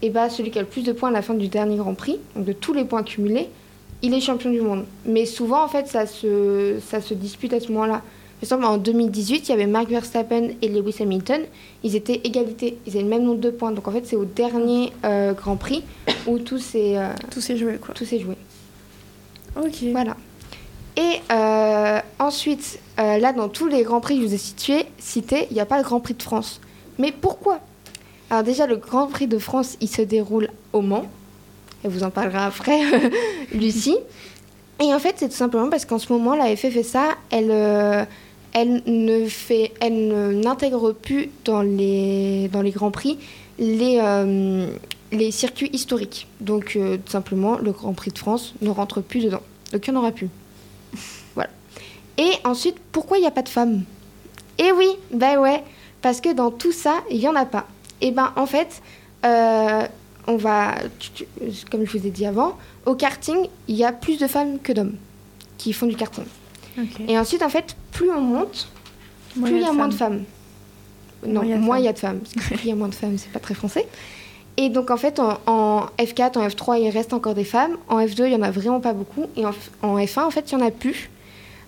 et 0.01 0.11
bah, 0.11 0.31
celui 0.31 0.51
qui 0.51 0.59
a 0.59 0.63
le 0.63 0.69
plus 0.69 0.83
de 0.83 0.93
points 0.93 1.09
à 1.09 1.13
la 1.13 1.23
fin 1.23 1.35
du 1.35 1.49
dernier 1.49 1.77
grand 1.77 1.95
prix, 1.95 2.19
donc 2.37 2.45
de 2.45 2.53
tous 2.53 2.73
les 2.73 2.85
points 2.85 3.01
accumulés, 3.01 3.49
il 4.03 4.15
est 4.15 4.21
champion 4.21 4.51
du 4.51 4.61
monde. 4.61 4.85
Mais 5.05 5.27
souvent, 5.27 5.65
en 5.65 5.69
fait, 5.69 5.89
ça 5.89 6.07
se, 6.07 6.77
ça 6.87 7.01
se 7.01 7.15
dispute 7.15 7.53
à 7.53 7.61
ce 7.61 7.73
moment-là. 7.73 8.03
Par 8.41 8.43
exemple, 8.43 8.65
en 8.67 8.79
2018, 8.79 9.49
il 9.49 9.51
y 9.51 9.53
avait 9.53 9.67
Mark 9.67 9.89
Verstappen 9.89 10.51
et 10.63 10.69
Lewis 10.69 10.95
Hamilton. 11.01 11.41
Ils 11.83 11.97
étaient 11.97 12.21
égalité. 12.23 12.79
Ils 12.87 12.93
avaient 12.93 13.03
le 13.03 13.09
même 13.09 13.25
nombre 13.25 13.41
de 13.41 13.51
points. 13.51 13.73
Donc, 13.73 13.89
en 13.89 13.91
fait, 13.91 14.07
c'est 14.07 14.15
au 14.15 14.25
dernier 14.25 14.93
euh, 15.05 15.33
Grand 15.33 15.57
Prix 15.57 15.83
où 16.29 16.39
tout 16.39 16.59
s'est 16.59 16.97
euh, 16.97 17.09
Tout 17.33 17.41
s'est 17.41 17.57
joué, 17.57 17.79
quoi. 17.79 17.95
tout 17.95 18.05
s'est 18.05 18.21
joué. 18.21 18.37
Ok. 19.59 19.85
Voilà. 19.93 20.17
Et 20.97 21.21
euh, 21.33 22.01
ensuite, 22.19 22.81
euh, 22.99 23.19
là, 23.19 23.33
dans 23.33 23.49
tous 23.49 23.69
les 23.69 23.83
Grands 23.83 24.01
Prix 24.01 24.17
que 24.17 24.23
je 24.23 24.27
vous 24.29 24.35
ai 24.35 24.39
situés, 24.39 24.87
cités, 24.99 25.47
il 25.51 25.55
n'y 25.55 25.61
a 25.61 25.67
pas 25.67 25.79
le 25.79 25.85
Grand 25.85 26.01
Prix 26.01 26.15
de 26.15 26.23
France. 26.23 26.61
Mais 26.99 27.13
pourquoi? 27.13 27.61
Alors 28.31 28.43
déjà, 28.43 28.67
le 28.67 28.77
Grand 28.77 29.07
Prix 29.07 29.27
de 29.29 29.39
France, 29.39 29.77
il 29.81 29.89
se 29.89 30.03
déroule 30.03 30.49
au 30.73 30.81
Mans. 30.81 31.07
Elle 31.85 31.91
vous 31.91 32.03
en 32.03 32.11
parlera 32.11 32.47
après, 32.47 32.81
Lucie. 33.55 33.97
Et 34.81 34.93
en 34.93 34.99
fait, 34.99 35.15
c'est 35.19 35.29
tout 35.29 35.37
simplement 35.37 35.71
parce 35.71 35.85
qu'en 35.85 35.99
ce 35.99 36.13
moment, 36.13 36.35
la 36.35 36.55
FFSA, 36.57 37.11
elle, 37.31 37.51
euh, 37.51 38.05
elle 38.53 38.83
ne 38.87 39.27
fait, 39.27 39.73
elle 39.81 40.41
n'intègre 40.41 40.93
plus 40.93 41.31
dans 41.45 41.63
les, 41.63 42.49
dans 42.49 42.63
les 42.63 42.71
Grands 42.71 42.91
Prix 42.91 43.19
les, 43.61 44.01
les 45.13 45.31
circuits 45.31 45.71
historiques. 45.73 46.27
Donc, 46.41 46.75
euh, 46.77 46.97
tout 46.97 47.13
simplement, 47.13 47.59
le 47.59 47.73
Grand 47.73 47.93
Prix 47.95 48.11
de 48.11 48.19
France 48.19 48.55
ne 48.61 48.71
rentre 48.71 49.01
plus 49.01 49.25
dedans. 49.25 49.43
Donc, 49.73 49.87
il 49.87 49.91
n'y 49.91 49.97
en 49.97 50.01
aura 50.01 50.13
plus. 50.13 50.29
voilà. 51.35 51.51
Et 52.17 52.31
ensuite, 52.45 52.77
pourquoi 52.93 53.19
il 53.19 53.23
n'y 53.23 53.27
a 53.27 53.31
pas 53.33 53.43
de 53.43 53.49
femmes? 53.49 53.85
Eh 54.59 54.73
oui, 54.73 54.89
ben 55.13 55.39
ouais, 55.39 55.63
parce 56.03 56.21
que 56.21 56.33
dans 56.33 56.51
tout 56.51 56.73
ça, 56.73 57.03
il 57.11 57.19
n'y 57.19 57.29
en 57.29 57.37
a 57.37 57.47
pas. 57.47 57.67
Et 58.01 58.11
ben, 58.11 58.33
en 58.37 58.47
fait, 58.47 58.83
euh, 59.25 59.87
on 60.27 60.37
va, 60.37 60.75
comme 61.71 61.85
je 61.87 61.99
vous 61.99 62.07
ai 62.07 62.11
dit 62.11 62.27
avant, 62.27 62.57
au 62.87 62.95
karting, 62.95 63.49
il 63.69 63.77
y 63.77 63.85
a 63.85 63.93
plus 63.93 64.19
de 64.19 64.27
femmes 64.27 64.59
que 64.59 64.73
d'hommes 64.73 64.97
qui 65.59 65.73
font 65.73 65.87
du 65.87 65.97
karting. 65.97 66.25
Et 67.09 67.19
ensuite, 67.19 67.43
en 67.43 67.49
fait, 67.49 67.77
plus 67.93 68.11
on 68.11 68.21
monte, 68.21 68.69
plus 69.43 69.57
il 69.57 69.63
y 69.63 69.65
a 69.65 69.73
moins 69.73 69.89
de 69.89 69.95
femmes. 69.95 70.25
Non, 71.27 71.43
Moins 71.43 71.45
il 71.45 71.51
y 71.51 71.53
a 71.53 71.57
de 71.57 71.63
moins 71.63 71.79
il 71.79 71.81
femmes. 71.81 71.85
y 71.85 71.89
a 71.89 71.93
de 71.93 71.99
femmes. 71.99 72.19
Parce 72.21 72.35
que 72.35 72.41
plus 72.55 72.65
il 72.65 72.69
y 72.69 72.73
a 72.73 72.77
moins 72.77 72.89
de 72.89 72.95
femmes, 72.95 73.19
c'est 73.19 73.33
pas 73.33 73.41
très 73.41 73.55
français. 73.55 73.87
Et 74.61 74.71
donc, 74.71 74.91
en 74.91 74.97
fait, 74.97 75.21
en, 75.21 75.39
en 75.47 75.87
F4, 75.99 76.37
en 76.37 76.47
F3, 76.49 76.81
il 76.83 76.91
reste 76.91 77.13
encore 77.13 77.35
des 77.35 77.45
femmes. 77.45 77.77
En 77.89 78.01
F2, 78.01 78.27
il 78.27 78.33
y 78.33 78.37
en 78.37 78.43
a 78.43 78.51
vraiment 78.51 78.81
pas 78.81 78.93
beaucoup. 78.93 79.27
Et 79.37 79.47
en, 79.47 79.51
F- 79.53 79.71
en 79.83 79.97
F1, 79.97 80.25
en 80.25 80.31
fait, 80.31 80.51
il 80.51 80.59
y 80.59 80.61
en 80.61 80.67
a 80.67 80.73
plus. 80.73 81.09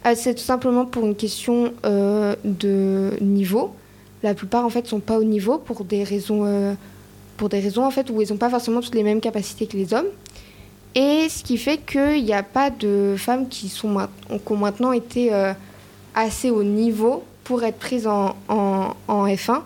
Euh, 0.07 0.15
c'est 0.17 0.35
tout 0.35 0.43
simplement 0.43 0.85
pour 0.87 1.07
une 1.07 1.15
question 1.15 1.73
euh, 1.85 2.35
de 2.43 3.13
niveau. 3.21 3.73
La 4.25 4.35
plupart, 4.35 4.65
en 4.67 4.71
fait, 4.71 4.89
sont 4.89 4.99
pas 4.99 5.19
au 5.19 5.23
niveau 5.25 5.59
pour 5.59 5.85
des 5.85 6.03
raisons, 6.03 6.43
euh, 6.47 6.75
pour 7.37 7.49
des 7.49 7.61
raisons 7.61 7.85
en 7.85 7.91
fait, 7.93 8.11
où 8.11 8.21
ils 8.21 8.29
n'ont 8.31 8.37
pas 8.39 8.51
forcément 8.51 8.81
toutes 8.81 8.97
les 8.97 9.05
mêmes 9.05 9.21
capacités 9.21 9.67
que 9.67 9.77
les 9.77 9.95
hommes. 9.95 10.09
Et 10.97 11.29
ce 11.29 11.45
qui 11.45 11.59
fait 11.59 11.79
qu'il 11.79 12.25
n'y 12.25 12.33
a 12.35 12.43
pas 12.43 12.71
de 12.71 13.15
femmes 13.17 13.47
qui, 13.49 13.69
sont, 13.69 13.97
ont 13.99 14.57
maintenant 14.57 14.91
été 14.93 15.31
assez 16.15 16.51
au 16.51 16.65
niveau 16.65 17.23
pour 17.45 17.63
être 17.63 17.79
prises 17.79 18.07
en- 18.09 18.35
en 18.49 19.27
F1. 19.27 19.61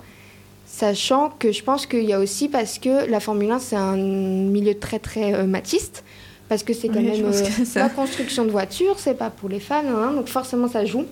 Sachant 0.76 1.30
que 1.38 1.52
je 1.52 1.62
pense 1.62 1.86
qu'il 1.86 2.02
y 2.02 2.12
a 2.12 2.18
aussi 2.18 2.48
parce 2.48 2.80
que 2.80 3.08
la 3.08 3.20
Formule 3.20 3.48
1, 3.52 3.60
c'est 3.60 3.76
un 3.76 3.96
milieu 3.96 4.76
très 4.76 4.98
très 4.98 5.32
euh, 5.32 5.44
machiste. 5.46 6.02
Parce 6.48 6.64
que 6.64 6.72
c'est 6.74 6.88
quand 6.88 6.98
Oui, 6.98 7.20
même 7.22 7.26
euh, 7.26 7.64
ça- 7.64 7.78
la 7.78 7.88
construction 7.88 8.44
de 8.44 8.50
voitures, 8.50 8.98
c'est 8.98 9.14
pas 9.14 9.30
pour 9.30 9.48
les 9.48 9.60
femmes, 9.60 9.86
hein, 9.86 10.10
donc 10.16 10.26
forcément 10.26 10.66
ça 10.66 10.84
joue. 10.84 11.04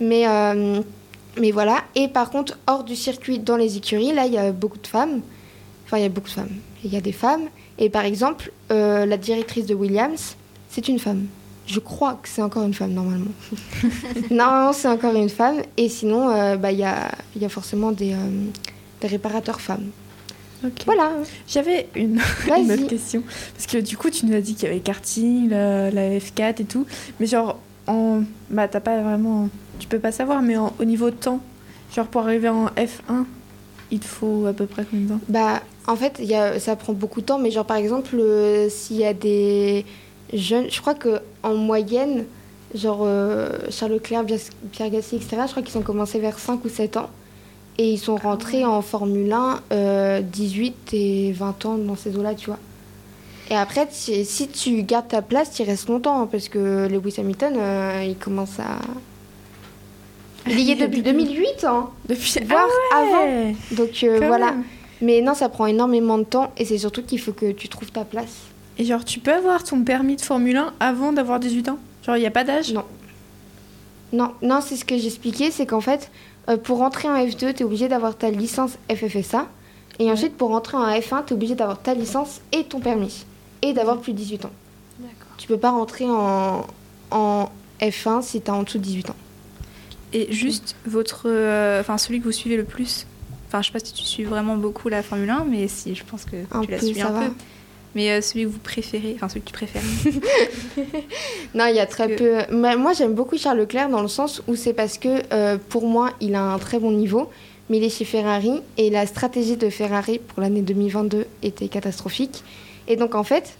Mais, 0.00 0.28
euh, 0.28 0.82
mais 1.40 1.50
voilà. 1.50 1.78
Et 1.94 2.08
par 2.08 2.28
contre, 2.28 2.58
hors 2.66 2.84
du 2.84 2.94
circuit, 2.94 3.38
dans 3.38 3.56
les 3.56 3.78
écuries, 3.78 4.12
là, 4.12 4.26
il 4.26 4.34
y 4.34 4.38
a 4.38 4.52
beaucoup 4.52 4.76
de 4.78 4.86
femmes. 4.86 5.22
Enfin, 5.86 5.96
il 5.96 6.02
y 6.02 6.06
a 6.06 6.10
beaucoup 6.10 6.28
de 6.28 6.34
femmes. 6.34 6.56
Il 6.84 6.92
y 6.92 6.96
a 6.98 7.00
des 7.00 7.12
femmes. 7.12 7.44
Et 7.78 7.88
par 7.88 8.04
exemple, 8.04 8.52
la 8.68 9.16
directrice 9.16 9.64
de 9.64 9.74
Williams, 9.74 10.36
c'est 10.68 10.88
une 10.88 10.98
femme. 10.98 11.24
Je 11.66 11.80
crois 11.80 12.18
que 12.22 12.28
c'est 12.28 12.42
encore 12.42 12.64
une 12.64 12.74
femme, 12.74 12.92
normalement. 12.92 13.32
normalement, 14.30 14.72
c'est 14.74 14.88
encore 14.88 15.14
une 15.14 15.30
femme. 15.30 15.62
Et 15.78 15.88
sinon, 15.88 16.56
bah, 16.58 16.70
il 16.70 16.78
y, 16.78 16.84
a, 16.84 17.10
y 17.40 17.44
a 17.44 17.48
forcément 17.48 17.92
des, 17.92 18.14
des 19.00 19.08
réparateurs 19.08 19.60
femmes. 19.60 19.90
Voilà. 20.84 21.12
J'avais 21.48 21.88
une, 21.94 22.18
autre 22.48 22.86
question. 22.86 23.22
Parce 23.54 23.66
que 23.66 23.78
du 23.78 23.96
coup, 23.96 24.10
tu 24.10 24.26
nous 24.26 24.34
as 24.34 24.40
dit 24.42 24.54
qu'il 24.54 24.68
y 24.68 24.70
avait 24.70 24.80
karting, 24.80 25.48
la, 25.48 25.90
la 25.90 26.18
F4 26.18 26.60
et 26.60 26.64
tout. 26.64 26.86
Mais 27.18 27.26
genre, 27.26 27.58
en... 27.86 28.22
bah, 28.50 28.68
t'as 28.68 28.80
pas 28.80 29.00
vraiment. 29.00 29.48
Tu 29.78 29.88
peux 29.88 29.98
pas 29.98 30.12
savoir, 30.12 30.42
mais 30.42 30.56
en- 30.58 30.74
au 30.78 30.84
niveau 30.84 31.08
de 31.10 31.14
temps, 31.16 31.40
genre 31.94 32.06
pour 32.06 32.22
arriver 32.22 32.50
en 32.50 32.66
F1, 32.66 33.24
il 33.90 34.00
te 34.00 34.04
faut 34.06 34.44
à 34.46 34.52
peu 34.52 34.66
près 34.66 34.84
combien 34.84 35.06
de 35.06 35.10
temps? 35.12 35.20
Bah, 35.28 35.62
en 35.86 35.96
fait, 35.96 36.16
il 36.18 36.26
y 36.26 36.34
a, 36.34 36.60
ça 36.60 36.76
prend 36.76 36.92
beaucoup 36.92 37.22
de 37.22 37.26
temps, 37.26 37.38
mais 37.38 37.50
genre 37.50 37.64
par 37.64 37.78
exemple, 37.78 38.16
euh, 38.18 38.68
s'il 38.68 38.96
y 38.98 39.04
a 39.06 39.14
des 39.14 39.86
jeunes, 40.34 40.66
je 40.70 40.78
crois 40.82 40.94
que 40.94 41.20
en 41.42 41.54
moyenne, 41.54 42.26
genre 42.74 43.00
euh, 43.02 43.48
Charles 43.70 43.92
Leclerc, 43.92 44.26
Pierre 44.72 44.90
Gasly, 44.90 45.16
etc., 45.16 45.38
je 45.46 45.50
crois 45.52 45.62
qu'ils 45.62 45.78
ont 45.78 45.82
commencé 45.82 46.18
vers 46.18 46.38
5 46.38 46.62
ou 46.64 46.68
7 46.68 46.98
ans. 46.98 47.08
Et 47.82 47.92
ils 47.92 47.98
sont 47.98 48.16
rentrés 48.16 48.66
en 48.66 48.82
Formule 48.82 49.32
1 49.32 49.60
euh, 49.72 50.20
18 50.20 50.90
et 50.92 51.32
20 51.32 51.64
ans 51.64 51.76
dans 51.78 51.96
ces 51.96 52.14
eaux-là, 52.14 52.34
tu 52.34 52.46
vois. 52.50 52.58
Et 53.48 53.54
après, 53.56 53.88
si 53.90 54.48
tu 54.48 54.82
gardes 54.82 55.08
ta 55.08 55.22
place, 55.22 55.50
tu 55.54 55.62
restes 55.62 55.88
longtemps, 55.88 56.20
hein, 56.20 56.28
parce 56.30 56.50
que 56.50 56.86
Lewis 56.88 57.14
Hamilton, 57.18 57.54
euh, 57.56 58.04
il 58.06 58.16
commence 58.16 58.60
à... 58.60 58.78
Il 60.46 60.60
y 60.60 60.72
est 60.72 60.74
depuis 60.76 61.02
du- 61.02 61.12
2008, 61.12 61.64
hein, 61.64 61.88
Depuis. 62.06 62.34
voire 62.46 62.66
avant. 62.94 63.24
Ouais, 63.24 63.56
Donc 63.72 64.02
euh, 64.04 64.18
voilà. 64.26 64.52
même. 64.52 64.64
Mais 65.00 65.22
non, 65.22 65.32
ça 65.32 65.48
prend 65.48 65.64
énormément 65.66 66.18
de 66.18 66.24
temps 66.24 66.52
et 66.58 66.66
c'est 66.66 66.76
surtout 66.78 67.02
qu'il 67.02 67.18
faut 67.18 67.32
que 67.32 67.52
tu 67.52 67.68
trouves 67.68 67.90
ta 67.90 68.04
place. 68.04 68.36
Et 68.76 68.84
genre, 68.84 69.04
tu 69.04 69.20
peux 69.20 69.32
avoir 69.32 69.64
ton 69.64 69.82
permis 69.84 70.16
de 70.16 70.20
Formule 70.20 70.56
1 70.58 70.74
avant 70.80 71.12
d'avoir 71.14 71.40
18 71.40 71.70
ans? 71.70 71.78
Genre, 72.04 72.16
il 72.16 72.20
n'y 72.20 72.26
a 72.26 72.30
pas 72.30 72.44
d'âge? 72.44 72.72
Non. 72.74 72.84
Non, 74.12 74.32
non 74.42 74.60
c'est 74.60 74.76
ce 74.76 74.84
que 74.84 74.98
j'expliquais, 74.98 75.50
c'est 75.50 75.66
qu'en 75.66 75.80
fait, 75.80 76.10
euh, 76.48 76.56
pour 76.56 76.78
rentrer 76.78 77.08
en 77.08 77.16
F2, 77.16 77.54
tu 77.54 77.60
es 77.60 77.64
obligé 77.64 77.88
d'avoir 77.88 78.16
ta 78.16 78.30
licence 78.30 78.72
FFSA. 78.90 79.46
Et 79.98 80.10
ensuite, 80.10 80.36
pour 80.36 80.48
rentrer 80.50 80.76
en 80.76 80.86
F1, 80.88 81.24
tu 81.26 81.32
es 81.32 81.36
obligé 81.36 81.54
d'avoir 81.54 81.80
ta 81.80 81.94
licence 81.94 82.40
et 82.52 82.64
ton 82.64 82.80
permis. 82.80 83.26
Et 83.62 83.72
d'avoir 83.72 83.98
plus 83.98 84.12
de 84.12 84.18
18 84.18 84.46
ans. 84.46 84.50
D'accord. 84.98 85.36
Tu 85.36 85.46
peux 85.46 85.58
pas 85.58 85.70
rentrer 85.70 86.06
en, 86.08 86.66
en 87.10 87.48
F1 87.80 88.22
si 88.22 88.40
tu 88.40 88.50
as 88.50 88.54
en 88.54 88.62
dessous 88.62 88.78
de 88.78 88.82
18 88.84 89.10
ans. 89.10 89.16
Et 90.12 90.32
juste 90.32 90.74
votre, 90.86 91.24
euh, 91.26 91.80
enfin 91.80 91.98
celui 91.98 92.18
que 92.20 92.24
vous 92.24 92.32
suivez 92.32 92.56
le 92.56 92.64
plus. 92.64 93.06
Enfin, 93.46 93.62
je 93.62 93.66
sais 93.66 93.72
pas 93.72 93.78
si 93.84 93.92
tu 93.92 94.04
suis 94.04 94.24
vraiment 94.24 94.56
beaucoup 94.56 94.88
la 94.88 95.02
Formule 95.02 95.28
1, 95.30 95.44
mais 95.48 95.68
si, 95.68 95.94
je 95.94 96.04
pense 96.04 96.24
que 96.24 96.36
Un 96.52 96.62
tu 96.62 96.70
la 96.70 96.78
suis 96.80 97.00
un 97.02 97.10
va. 97.10 97.20
peu. 97.26 97.32
Mais 97.94 98.10
euh, 98.10 98.20
celui 98.20 98.44
que 98.44 98.50
vous 98.50 98.58
préférez, 98.58 99.14
enfin 99.16 99.28
celui 99.28 99.40
que 99.40 99.46
tu 99.46 99.52
préfères. 99.52 99.82
Non, 101.54 101.66
il 101.66 101.74
y 101.74 101.80
a 101.80 101.86
très 101.86 102.08
Que- 102.08 102.46
peu. 102.46 102.54
Mais 102.56 102.76
moi, 102.76 102.92
j'aime 102.92 103.14
beaucoup 103.14 103.36
Charles 103.36 103.58
Leclerc 103.58 103.88
dans 103.88 104.02
le 104.02 104.08
sens 104.08 104.42
où 104.46 104.54
c'est 104.54 104.72
parce 104.72 104.98
que 104.98 105.22
euh, 105.32 105.58
pour 105.68 105.86
moi, 105.86 106.10
il 106.20 106.34
a 106.34 106.42
un 106.42 106.58
très 106.58 106.78
bon 106.78 106.92
niveau, 106.92 107.28
mais 107.68 107.78
il 107.78 107.84
est 107.84 107.88
chez 107.90 108.04
Ferrari 108.04 108.60
et 108.76 108.90
la 108.90 109.06
stratégie 109.06 109.56
de 109.56 109.68
Ferrari 109.70 110.18
pour 110.20 110.40
l'année 110.40 110.62
2022 110.62 111.26
était 111.42 111.68
catastrophique. 111.68 112.44
Et 112.86 112.94
donc, 112.96 113.14
en 113.16 113.24
fait, 113.24 113.56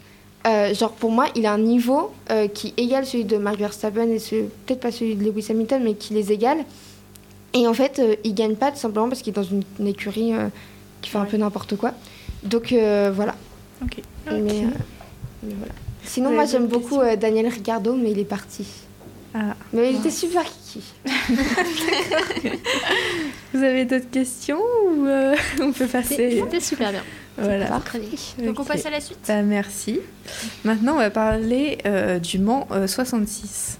euh, 0.46 0.72
genre 0.74 0.92
pour 0.92 1.10
moi, 1.10 1.26
il 1.34 1.46
a 1.46 1.52
un 1.52 1.58
niveau 1.58 2.12
qui 2.54 2.72
égale 2.76 3.06
celui 3.06 3.24
de 3.24 3.36
Max 3.36 3.58
Verstappen 3.58 4.08
et 4.10 4.18
ce- 4.20 4.36
peut-être 4.66 4.80
pas 4.80 4.92
celui 4.92 5.16
de 5.16 5.24
Lewis 5.24 5.46
Hamilton, 5.50 5.82
mais 5.84 5.94
qui 5.94 6.14
les 6.14 6.30
égale. 6.32 6.58
Et 7.52 7.66
en 7.66 7.74
fait, 7.74 8.00
il 8.22 8.34
gagne 8.34 8.54
pas 8.54 8.70
tout 8.70 8.78
simplement 8.78 9.08
parce 9.08 9.22
qu'il 9.22 9.32
est 9.32 9.36
dans 9.36 9.42
une, 9.42 9.64
une 9.80 9.88
écurie 9.88 10.32
qui 11.02 11.10
fait 11.10 11.18
un 11.18 11.24
peu 11.24 11.36
n'importe 11.36 11.76
quoi. 11.76 11.92
Donc 12.44 12.72
voilà. 12.72 13.34
Ok. 13.82 14.02
Mais, 14.26 14.64
euh, 14.64 14.68
mais 15.42 15.54
voilà. 15.58 15.72
Sinon, 16.04 16.30
moi 16.32 16.44
j'aime 16.44 16.66
beaucoup 16.66 17.00
euh, 17.00 17.16
Daniel 17.16 17.48
Ricciardo, 17.48 17.94
mais 17.94 18.12
il 18.12 18.18
est 18.18 18.24
parti. 18.24 18.66
Ah. 19.34 19.54
Mais 19.72 19.90
il 19.90 19.96
était 19.98 20.10
super 20.10 20.42
kiki. 20.44 20.82
Vous 23.54 23.62
avez 23.62 23.84
d'autres 23.84 24.10
questions 24.10 24.60
ou 24.86 25.06
euh, 25.06 25.36
on 25.60 25.72
peut 25.72 25.86
passer 25.86 26.40
C'était 26.42 26.60
super 26.60 26.90
bien. 26.90 27.02
Voilà. 27.38 27.80
Donc 28.38 28.58
on 28.58 28.64
passe 28.64 28.86
à 28.86 28.90
la 28.90 29.00
suite. 29.00 29.18
Bah, 29.28 29.42
merci. 29.42 30.00
Maintenant, 30.64 30.94
on 30.94 30.98
va 30.98 31.10
parler 31.10 31.78
euh, 31.86 32.18
du 32.18 32.38
Mans 32.38 32.66
euh, 32.72 32.86
66. 32.88 33.78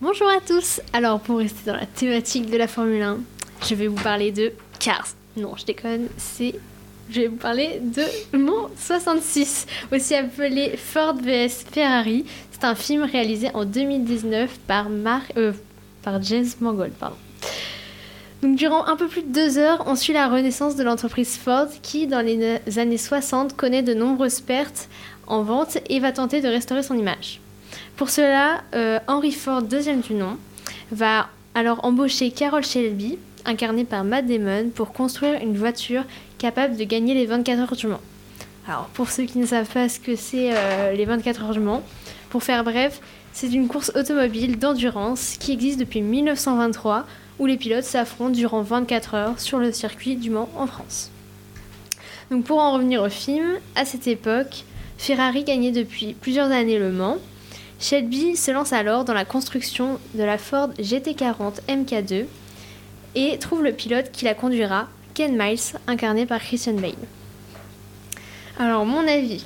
Bonjour 0.00 0.28
à 0.28 0.40
tous. 0.46 0.80
Alors 0.92 1.20
pour 1.20 1.38
rester 1.38 1.70
dans 1.70 1.76
la 1.76 1.86
thématique 1.86 2.50
de 2.50 2.56
la 2.56 2.68
Formule 2.68 3.02
1, 3.02 3.18
je 3.68 3.74
vais 3.74 3.86
vous 3.86 4.00
parler 4.02 4.32
de 4.32 4.52
Cars. 4.78 5.08
Non, 5.36 5.54
je 5.56 5.64
déconne, 5.64 6.08
c'est 6.16 6.54
je 7.10 7.22
vais 7.22 7.28
vous 7.28 7.36
parler 7.36 7.80
de 7.80 8.02
Mans 8.36 8.68
66, 8.76 9.66
aussi 9.92 10.14
appelé 10.14 10.76
Ford 10.76 11.14
vs 11.14 11.64
Ferrari. 11.72 12.26
C'est 12.50 12.64
un 12.64 12.74
film 12.74 13.02
réalisé 13.02 13.50
en 13.54 13.64
2019 13.64 14.58
par 14.66 14.88
euh, 15.36 15.52
par 16.02 16.22
James 16.22 16.46
Mangold. 16.60 16.92
Donc 18.42 18.56
durant 18.56 18.86
un 18.86 18.96
peu 18.96 19.08
plus 19.08 19.22
de 19.22 19.32
deux 19.32 19.58
heures, 19.58 19.84
on 19.86 19.96
suit 19.96 20.12
la 20.12 20.28
renaissance 20.28 20.76
de 20.76 20.82
l'entreprise 20.82 21.36
Ford 21.36 21.68
qui, 21.82 22.06
dans 22.06 22.20
les 22.20 22.60
années 22.78 22.98
60, 22.98 23.56
connaît 23.56 23.82
de 23.82 23.94
nombreuses 23.94 24.40
pertes 24.40 24.88
en 25.26 25.42
vente 25.42 25.78
et 25.88 26.00
va 26.00 26.12
tenter 26.12 26.40
de 26.40 26.48
restaurer 26.48 26.82
son 26.82 26.94
image. 26.94 27.40
Pour 27.96 28.10
cela, 28.10 28.62
euh, 28.74 28.98
Henry 29.08 29.32
Ford, 29.32 29.62
deuxième 29.62 30.00
du 30.00 30.14
nom, 30.14 30.36
va 30.92 31.28
alors 31.54 31.84
embaucher 31.84 32.30
Carol 32.30 32.64
Shelby, 32.64 33.18
incarnée 33.48 33.84
par 33.84 34.04
Matt 34.04 34.26
Damon, 34.26 34.70
pour 34.74 34.92
construire 34.92 35.40
une 35.40 35.56
voiture 35.56 36.04
capable 36.38 36.76
de 36.76 36.84
gagner 36.84 37.14
les 37.14 37.26
24 37.26 37.58
heures 37.58 37.76
du 37.76 37.86
Mans. 37.88 38.00
Alors, 38.68 38.86
pour 38.92 39.10
ceux 39.10 39.24
qui 39.24 39.38
ne 39.38 39.46
savent 39.46 39.68
pas 39.72 39.88
ce 39.88 39.98
que 39.98 40.14
c'est 40.14 40.50
euh, 40.52 40.92
les 40.92 41.06
24 41.06 41.44
heures 41.44 41.52
du 41.52 41.60
Mans, 41.60 41.82
pour 42.28 42.42
faire 42.42 42.62
bref, 42.62 43.00
c'est 43.32 43.48
une 43.48 43.68
course 43.68 43.90
automobile 43.94 44.58
d'endurance 44.58 45.36
qui 45.40 45.52
existe 45.52 45.80
depuis 45.80 46.02
1923 46.02 47.06
où 47.38 47.46
les 47.46 47.56
pilotes 47.56 47.84
s'affrontent 47.84 48.32
durant 48.32 48.62
24 48.62 49.14
heures 49.14 49.40
sur 49.40 49.58
le 49.58 49.72
circuit 49.72 50.16
du 50.16 50.28
Mans 50.28 50.50
en 50.56 50.66
France. 50.66 51.10
Donc 52.30 52.44
pour 52.44 52.58
en 52.58 52.72
revenir 52.74 53.02
au 53.02 53.08
film, 53.08 53.54
à 53.74 53.86
cette 53.86 54.06
époque, 54.06 54.64
Ferrari 54.98 55.44
gagnait 55.44 55.70
depuis 55.70 56.14
plusieurs 56.14 56.50
années 56.50 56.78
le 56.78 56.90
Mans. 56.90 57.16
Shelby 57.80 58.36
se 58.36 58.50
lance 58.50 58.72
alors 58.72 59.04
dans 59.04 59.14
la 59.14 59.24
construction 59.24 59.98
de 60.14 60.24
la 60.24 60.36
Ford 60.36 60.70
GT40 60.78 61.60
MK2 61.68 62.26
et 63.18 63.38
trouve 63.38 63.64
le 63.64 63.72
pilote 63.72 64.10
qui 64.12 64.24
la 64.24 64.34
conduira, 64.34 64.88
Ken 65.14 65.36
Miles, 65.36 65.58
incarné 65.86 66.26
par 66.26 66.40
Christian 66.40 66.74
Bale. 66.74 66.92
Alors 68.58 68.84
mon 68.84 69.06
avis, 69.06 69.44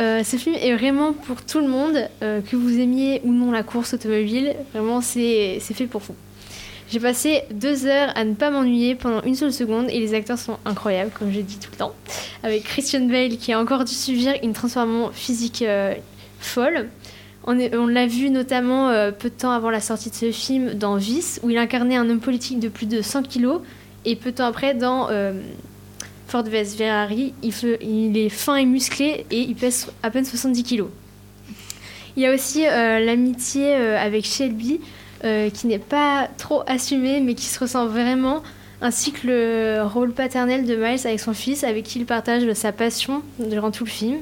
euh, 0.00 0.22
ce 0.22 0.36
film 0.36 0.54
est 0.54 0.74
vraiment 0.76 1.12
pour 1.12 1.44
tout 1.44 1.60
le 1.60 1.68
monde, 1.68 2.08
euh, 2.22 2.40
que 2.40 2.56
vous 2.56 2.78
aimiez 2.78 3.20
ou 3.24 3.32
non 3.32 3.50
la 3.50 3.62
course 3.62 3.94
automobile, 3.94 4.54
vraiment 4.72 5.00
c'est 5.00 5.58
fait 5.60 5.86
pour 5.86 6.00
vous. 6.00 6.14
J'ai 6.90 7.00
passé 7.00 7.42
deux 7.50 7.86
heures 7.86 8.12
à 8.16 8.24
ne 8.24 8.34
pas 8.34 8.50
m'ennuyer 8.50 8.94
pendant 8.94 9.22
une 9.22 9.34
seule 9.34 9.52
seconde 9.52 9.86
et 9.88 9.98
les 9.98 10.12
acteurs 10.12 10.38
sont 10.38 10.58
incroyables, 10.66 11.10
comme 11.10 11.32
je 11.32 11.40
dis 11.40 11.56
tout 11.56 11.70
le 11.72 11.78
temps. 11.78 11.94
Avec 12.42 12.64
Christian 12.64 13.06
Bale 13.06 13.38
qui 13.38 13.52
a 13.52 13.58
encore 13.58 13.84
dû 13.84 13.94
subir 13.94 14.34
une 14.42 14.52
transformation 14.52 15.10
physique 15.12 15.62
euh, 15.62 15.94
folle. 16.38 16.88
On, 17.44 17.86
l'a 17.86 18.06
vu 18.06 18.30
notamment 18.30 18.90
euh, 18.90 19.10
peu 19.10 19.28
de 19.28 19.34
temps 19.34 19.50
avant 19.50 19.70
la 19.70 19.80
sortie 19.80 20.10
de 20.10 20.14
ce 20.14 20.30
film 20.30 20.74
dans 20.74 20.96
Vice, 20.96 21.40
où 21.42 21.50
il 21.50 21.58
incarnait 21.58 21.96
un 21.96 22.08
homme 22.08 22.20
politique 22.20 22.60
de 22.60 22.68
plus 22.68 22.86
de 22.86 23.02
100 23.02 23.24
kilos, 23.24 23.60
et 24.04 24.16
peu 24.16 24.30
de 24.30 24.36
temps 24.36 24.46
après 24.46 24.74
dans 24.74 25.08
euh, 25.10 25.32
Ford 26.26 26.44
vs 26.44 26.76
Ferrari, 26.76 27.34
il, 27.42 27.52
il 27.80 28.16
est 28.16 28.28
fin 28.28 28.56
et 28.56 28.64
musclé 28.64 29.26
et 29.30 29.40
il 29.40 29.54
pèse 29.54 29.88
à 30.02 30.10
peine 30.10 30.24
70 30.24 30.62
kilos. 30.62 30.88
Il 32.16 32.22
y 32.22 32.26
a 32.26 32.34
aussi 32.34 32.66
euh, 32.66 33.00
l'amitié 33.00 33.74
euh, 33.74 33.98
avec 33.98 34.24
Shelby, 34.24 34.80
qui 35.54 35.68
n'est 35.68 35.78
pas 35.78 36.28
trop 36.36 36.64
assumée, 36.66 37.20
mais 37.20 37.34
qui 37.34 37.44
se 37.44 37.60
ressent 37.60 37.86
vraiment, 37.86 38.42
ainsi 38.80 39.12
que 39.12 39.28
le 39.28 39.82
rôle 39.84 40.12
paternel 40.12 40.66
de 40.66 40.74
Miles 40.74 40.98
avec 41.04 41.20
son 41.20 41.32
fils, 41.32 41.62
avec 41.62 41.84
qui 41.84 42.00
il 42.00 42.06
partage 42.06 42.52
sa 42.54 42.72
passion 42.72 43.22
durant 43.38 43.70
tout 43.70 43.84
le 43.84 43.90
film. 43.90 44.16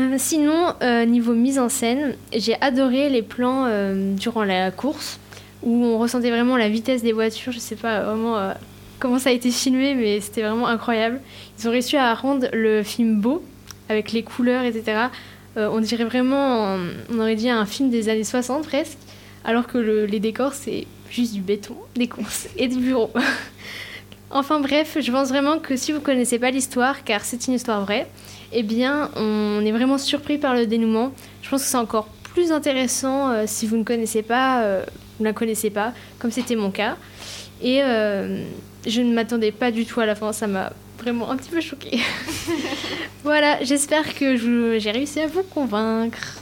Euh, 0.00 0.14
sinon, 0.18 0.74
euh, 0.82 1.04
niveau 1.04 1.34
mise 1.34 1.58
en 1.58 1.68
scène, 1.68 2.16
j'ai 2.34 2.60
adoré 2.60 3.08
les 3.10 3.22
plans 3.22 3.66
euh, 3.66 4.14
durant 4.14 4.42
la 4.44 4.70
course, 4.70 5.20
où 5.62 5.84
on 5.84 5.98
ressentait 5.98 6.30
vraiment 6.30 6.56
la 6.56 6.68
vitesse 6.68 7.02
des 7.02 7.12
voitures. 7.12 7.52
Je 7.52 7.58
sais 7.58 7.76
pas 7.76 8.00
vraiment 8.02 8.52
comment 8.98 9.18
ça 9.18 9.30
a 9.30 9.32
été 9.32 9.50
filmé, 9.50 9.94
mais 9.94 10.20
c'était 10.20 10.42
vraiment 10.42 10.66
incroyable. 10.66 11.20
Ils 11.58 11.68
ont 11.68 11.70
réussi 11.70 11.96
à 11.96 12.12
rendre 12.14 12.48
le 12.52 12.82
film 12.82 13.20
beau, 13.20 13.42
avec 13.88 14.12
les 14.12 14.22
couleurs, 14.22 14.64
etc. 14.64 15.08
On 15.56 15.78
dirait 15.80 16.04
vraiment, 16.04 16.76
on 17.12 17.18
aurait 17.20 17.36
dit 17.36 17.48
un 17.48 17.64
film 17.64 17.88
des 17.90 18.08
années 18.08 18.24
60 18.24 18.66
presque, 18.66 18.98
alors 19.44 19.66
que 19.68 19.78
le- 19.78 20.06
les 20.06 20.18
décors, 20.20 20.52
c'est 20.54 20.86
juste 21.10 21.32
du 21.34 21.40
béton, 21.40 21.76
des 21.94 22.08
courses 22.08 22.48
et 22.56 22.66
des 22.66 22.76
bureaux. 22.76 23.10
enfin 24.34 24.60
bref, 24.60 24.98
je 25.00 25.10
pense 25.10 25.28
vraiment 25.28 25.58
que 25.58 25.76
si 25.76 25.92
vous 25.92 26.00
connaissez 26.00 26.38
pas 26.38 26.50
l'histoire, 26.50 27.04
car 27.04 27.24
c'est 27.24 27.46
une 27.46 27.54
histoire 27.54 27.82
vraie, 27.82 28.06
eh 28.52 28.62
bien, 28.62 29.10
on 29.16 29.64
est 29.64 29.72
vraiment 29.72 29.96
surpris 29.96 30.36
par 30.36 30.54
le 30.54 30.66
dénouement. 30.66 31.12
Je 31.42 31.48
pense 31.48 31.62
que 31.62 31.68
c'est 31.68 31.78
encore 31.78 32.08
plus 32.34 32.52
intéressant 32.52 33.30
euh, 33.30 33.44
si 33.46 33.66
vous 33.66 33.76
ne 33.76 33.84
connaissez 33.84 34.22
pas, 34.22 34.62
euh, 34.62 34.84
vous 35.18 35.24
ne 35.24 35.28
la 35.28 35.32
connaissez 35.32 35.70
pas, 35.70 35.92
comme 36.18 36.32
c'était 36.32 36.56
mon 36.56 36.70
cas. 36.70 36.96
Et 37.62 37.82
euh, 37.82 38.44
je 38.86 39.00
ne 39.00 39.14
m'attendais 39.14 39.52
pas 39.52 39.70
du 39.70 39.86
tout 39.86 40.00
à 40.00 40.06
la 40.06 40.16
fin, 40.16 40.32
ça 40.32 40.48
m'a 40.48 40.72
vraiment 40.98 41.30
un 41.30 41.36
petit 41.36 41.50
peu 41.50 41.60
choquée. 41.60 42.00
voilà, 43.24 43.62
j'espère 43.62 44.14
que 44.14 44.36
j'ai 44.36 44.90
réussi 44.90 45.20
à 45.20 45.28
vous 45.28 45.44
convaincre. 45.44 46.40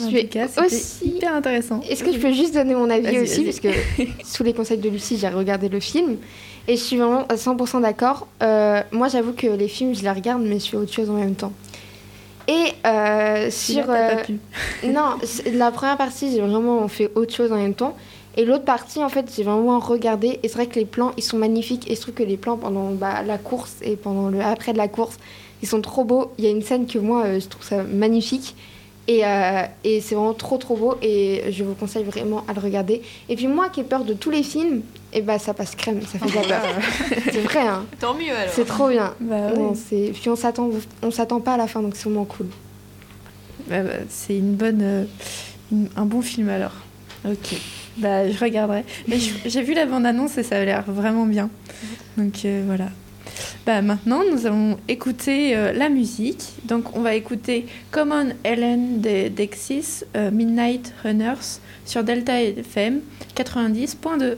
En 0.00 0.10
Je 0.10 0.18
tout 0.18 0.28
cas, 0.28 0.48
c'était 0.48 0.66
aussi- 0.66 1.04
hyper 1.06 1.34
intéressant. 1.34 1.80
Est-ce 1.88 2.04
que 2.04 2.12
je 2.12 2.18
peux 2.18 2.32
juste 2.32 2.54
donner 2.54 2.74
mon 2.74 2.88
avis 2.90 3.18
aussi. 3.18 3.42
Parce 3.44 3.60
que 3.60 3.68
sous 4.24 4.42
les 4.44 4.52
conseils 4.52 4.78
de 4.78 4.88
Lucie, 4.88 5.18
j'ai 5.18 5.28
regardé 5.28 5.68
le 5.68 5.80
film. 5.80 6.16
Et 6.66 6.76
je 6.76 6.82
suis 6.82 6.96
vraiment 6.98 7.26
à 7.28 7.36
100% 7.36 7.80
d'accord. 7.80 8.26
Euh, 8.42 8.82
moi, 8.92 9.08
j'avoue 9.08 9.32
que 9.32 9.46
les 9.46 9.68
films, 9.68 9.94
je 9.94 10.02
les 10.02 10.10
regarde, 10.10 10.42
mais 10.42 10.58
je 10.60 10.68
fais 10.68 10.76
autre 10.76 10.92
chose 10.92 11.08
en 11.08 11.14
même 11.14 11.34
temps. 11.34 11.52
Et 12.46 12.72
euh, 12.86 13.50
sur... 13.50 13.90
euh, 13.90 14.16
pas 14.16 14.22
pu. 14.24 14.38
non, 14.86 15.16
la 15.52 15.70
première 15.70 15.96
partie, 15.96 16.30
j'ai 16.30 16.40
vraiment 16.40 16.86
fait 16.88 17.10
autre 17.14 17.34
chose 17.34 17.52
en 17.52 17.56
même 17.56 17.74
temps. 17.74 17.94
Et 18.36 18.44
l'autre 18.44 18.64
partie, 18.64 19.02
en 19.02 19.08
fait, 19.08 19.26
j'ai 19.34 19.42
vraiment 19.42 19.78
regardé. 19.80 20.38
Et 20.42 20.48
c'est 20.48 20.54
vrai 20.54 20.66
que 20.66 20.78
les 20.78 20.84
plans, 20.84 21.12
ils 21.16 21.22
sont 21.24 21.38
magnifiques. 21.38 21.90
Et 21.90 21.94
je 21.96 22.00
trouve 22.00 22.14
que 22.14 22.22
les 22.22 22.36
plans 22.36 22.56
pendant 22.56 22.90
bah, 22.92 23.22
la 23.26 23.36
course 23.38 23.76
et 23.82 23.96
pendant 23.96 24.28
le 24.28 24.40
après 24.40 24.72
de 24.72 24.78
la 24.78 24.88
course, 24.88 25.16
ils 25.62 25.68
sont 25.68 25.80
trop 25.80 26.04
beaux. 26.04 26.30
Il 26.38 26.44
y 26.44 26.46
a 26.46 26.50
une 26.50 26.62
scène 26.62 26.86
que 26.86 26.98
moi, 26.98 27.24
euh, 27.24 27.40
je 27.40 27.48
trouve 27.48 27.64
ça 27.64 27.82
magnifique. 27.82 28.54
Et, 29.08 29.24
euh, 29.24 29.62
et 29.84 30.00
c'est 30.02 30.14
vraiment 30.14 30.34
trop, 30.34 30.58
trop 30.58 30.76
beau. 30.76 30.96
Et 31.02 31.44
je 31.50 31.64
vous 31.64 31.74
conseille 31.74 32.04
vraiment 32.04 32.44
à 32.46 32.52
le 32.52 32.60
regarder. 32.60 33.00
Et 33.30 33.36
puis 33.36 33.46
moi 33.48 33.70
qui 33.70 33.80
ai 33.80 33.84
peur 33.84 34.04
de 34.04 34.12
tous 34.12 34.30
les 34.30 34.42
films, 34.42 34.82
et 35.14 35.22
bah 35.22 35.38
ça 35.38 35.54
passe 35.54 35.74
crème. 35.74 36.00
Ça 36.02 36.18
fait 36.18 36.30
de 36.30 36.48
la 36.48 36.58
peur. 36.60 36.74
c'est 37.32 37.40
vrai, 37.40 37.66
hein. 37.66 37.86
Tant 37.98 38.12
mieux 38.14 38.30
alors. 38.36 38.52
C'est 38.52 38.66
trop 38.66 38.88
bien. 38.90 39.14
Bah, 39.18 39.50
Non, 39.56 39.74
c'est- 39.74 40.12
Puis 40.12 40.28
on 40.28 40.36
s'attend, 40.36 40.68
on 41.02 41.10
s'attend 41.10 41.40
pas 41.40 41.54
à 41.54 41.56
la 41.56 41.66
fin, 41.66 41.80
donc 41.80 41.96
c'est 41.96 42.04
vraiment 42.04 42.26
cool. 42.26 42.46
Bah, 43.68 43.82
bah, 43.82 43.90
c'est 44.10 44.36
une 44.36 44.54
bonne, 44.54 44.80
euh, 44.82 45.04
une- 45.72 45.88
un 45.96 46.04
bon 46.04 46.20
film 46.22 46.50
alors. 46.50 46.72
Ok. 47.26 47.56
Bah, 47.96 48.30
je 48.30 48.38
regarderai. 48.38 48.84
Mais 49.08 49.16
j'ai 49.46 49.62
vu 49.62 49.72
la 49.74 49.86
bande-annonce 49.86 50.36
et 50.38 50.42
ça 50.42 50.56
a 50.58 50.64
l'air 50.64 50.84
vraiment 50.86 51.24
bien. 51.26 51.48
Donc 52.18 52.44
euh, 52.44 52.62
voilà. 52.66 52.88
Bah, 53.66 53.82
maintenant, 53.82 54.22
nous 54.30 54.46
allons 54.46 54.78
écouter 54.88 55.56
euh, 55.56 55.72
la 55.72 55.88
musique. 55.88 56.44
Donc, 56.64 56.96
on 56.96 57.00
va 57.00 57.14
écouter 57.14 57.66
Common 57.90 58.30
Ellen 58.44 59.00
de 59.00 59.28
Dexys, 59.28 60.04
euh, 60.16 60.30
Midnight 60.30 60.94
Runners 61.04 61.60
sur 61.84 62.04
Delta 62.04 62.40
FM 62.42 63.00
90.2. 63.36 64.36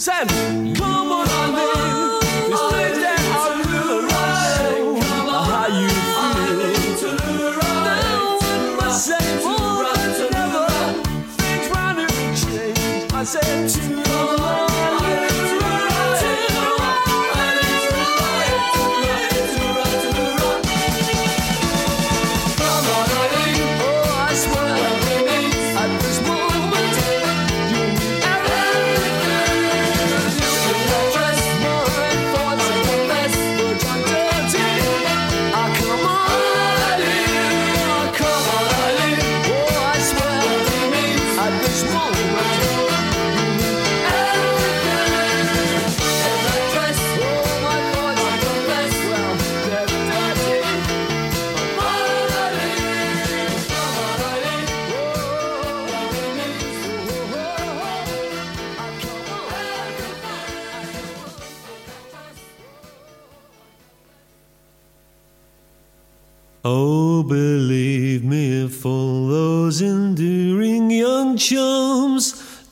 Sam. 0.00 0.59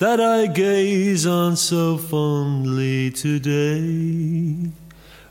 That 0.08 0.20
I 0.20 0.46
gaze 0.46 1.26
on 1.26 1.54
so 1.54 1.98
fondly 1.98 3.10
today 3.10 4.70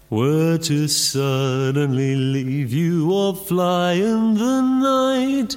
were 0.07 0.59
to 0.59 0.87
suddenly 0.87 2.15
leave 2.15 2.71
you 2.71 3.11
or 3.11 3.35
fly 3.35 3.93
in 3.93 4.35
the 4.35 4.61
night, 4.61 5.55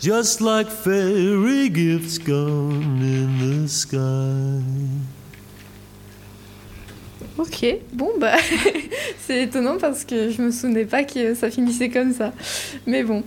just 0.00 0.40
like 0.40 0.66
fairy 0.66 1.68
gifts 1.68 2.18
gone 2.18 3.00
in 3.02 3.30
the 3.38 3.68
sky. 3.68 5.15
Ok, 7.46 7.64
bon 7.92 8.10
bah 8.18 8.36
c'est 9.20 9.42
étonnant 9.42 9.76
parce 9.78 10.04
que 10.04 10.30
je 10.30 10.42
me 10.42 10.50
souvenais 10.50 10.84
pas 10.84 11.04
que 11.04 11.34
ça 11.34 11.50
finissait 11.50 11.90
comme 11.90 12.12
ça. 12.12 12.32
Mais 12.86 13.02
bon. 13.04 13.22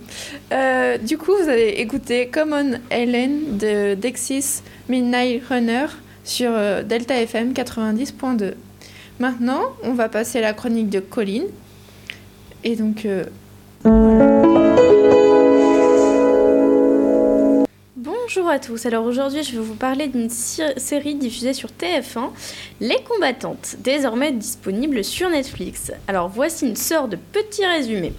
Euh, 0.52 0.98
du 0.98 1.16
coup, 1.16 1.32
vous 1.40 1.48
avez 1.48 1.80
écouté 1.80 2.28
Common 2.28 2.80
Ellen 2.90 3.56
de 3.56 3.94
Dexys 3.94 4.62
Midnight 4.88 5.42
Runner 5.48 5.86
sur 6.24 6.50
euh, 6.52 6.82
Delta 6.82 7.20
FM 7.20 7.52
90.2. 7.52 8.54
Maintenant, 9.20 9.62
on 9.82 9.94
va 9.94 10.08
passer 10.08 10.38
à 10.38 10.42
la 10.42 10.52
chronique 10.52 10.90
de 10.90 11.00
Colline. 11.00 11.46
Et 12.62 12.76
donc, 12.76 13.06
euh, 13.06 13.24
Bonjour 18.32 18.48
à 18.48 18.60
tous, 18.60 18.86
alors 18.86 19.06
aujourd'hui 19.06 19.42
je 19.42 19.56
vais 19.56 19.58
vous 19.58 19.74
parler 19.74 20.06
d'une 20.06 20.30
série 20.30 21.16
diffusée 21.16 21.52
sur 21.52 21.70
TF1, 21.70 22.30
Les 22.80 23.02
Combattantes, 23.02 23.74
désormais 23.80 24.30
disponible 24.30 25.02
sur 25.02 25.28
Netflix. 25.28 25.90
Alors 26.06 26.28
voici 26.28 26.68
une 26.68 26.76
sorte 26.76 27.10
de 27.10 27.16
petit 27.16 27.66
résumé. 27.66 28.12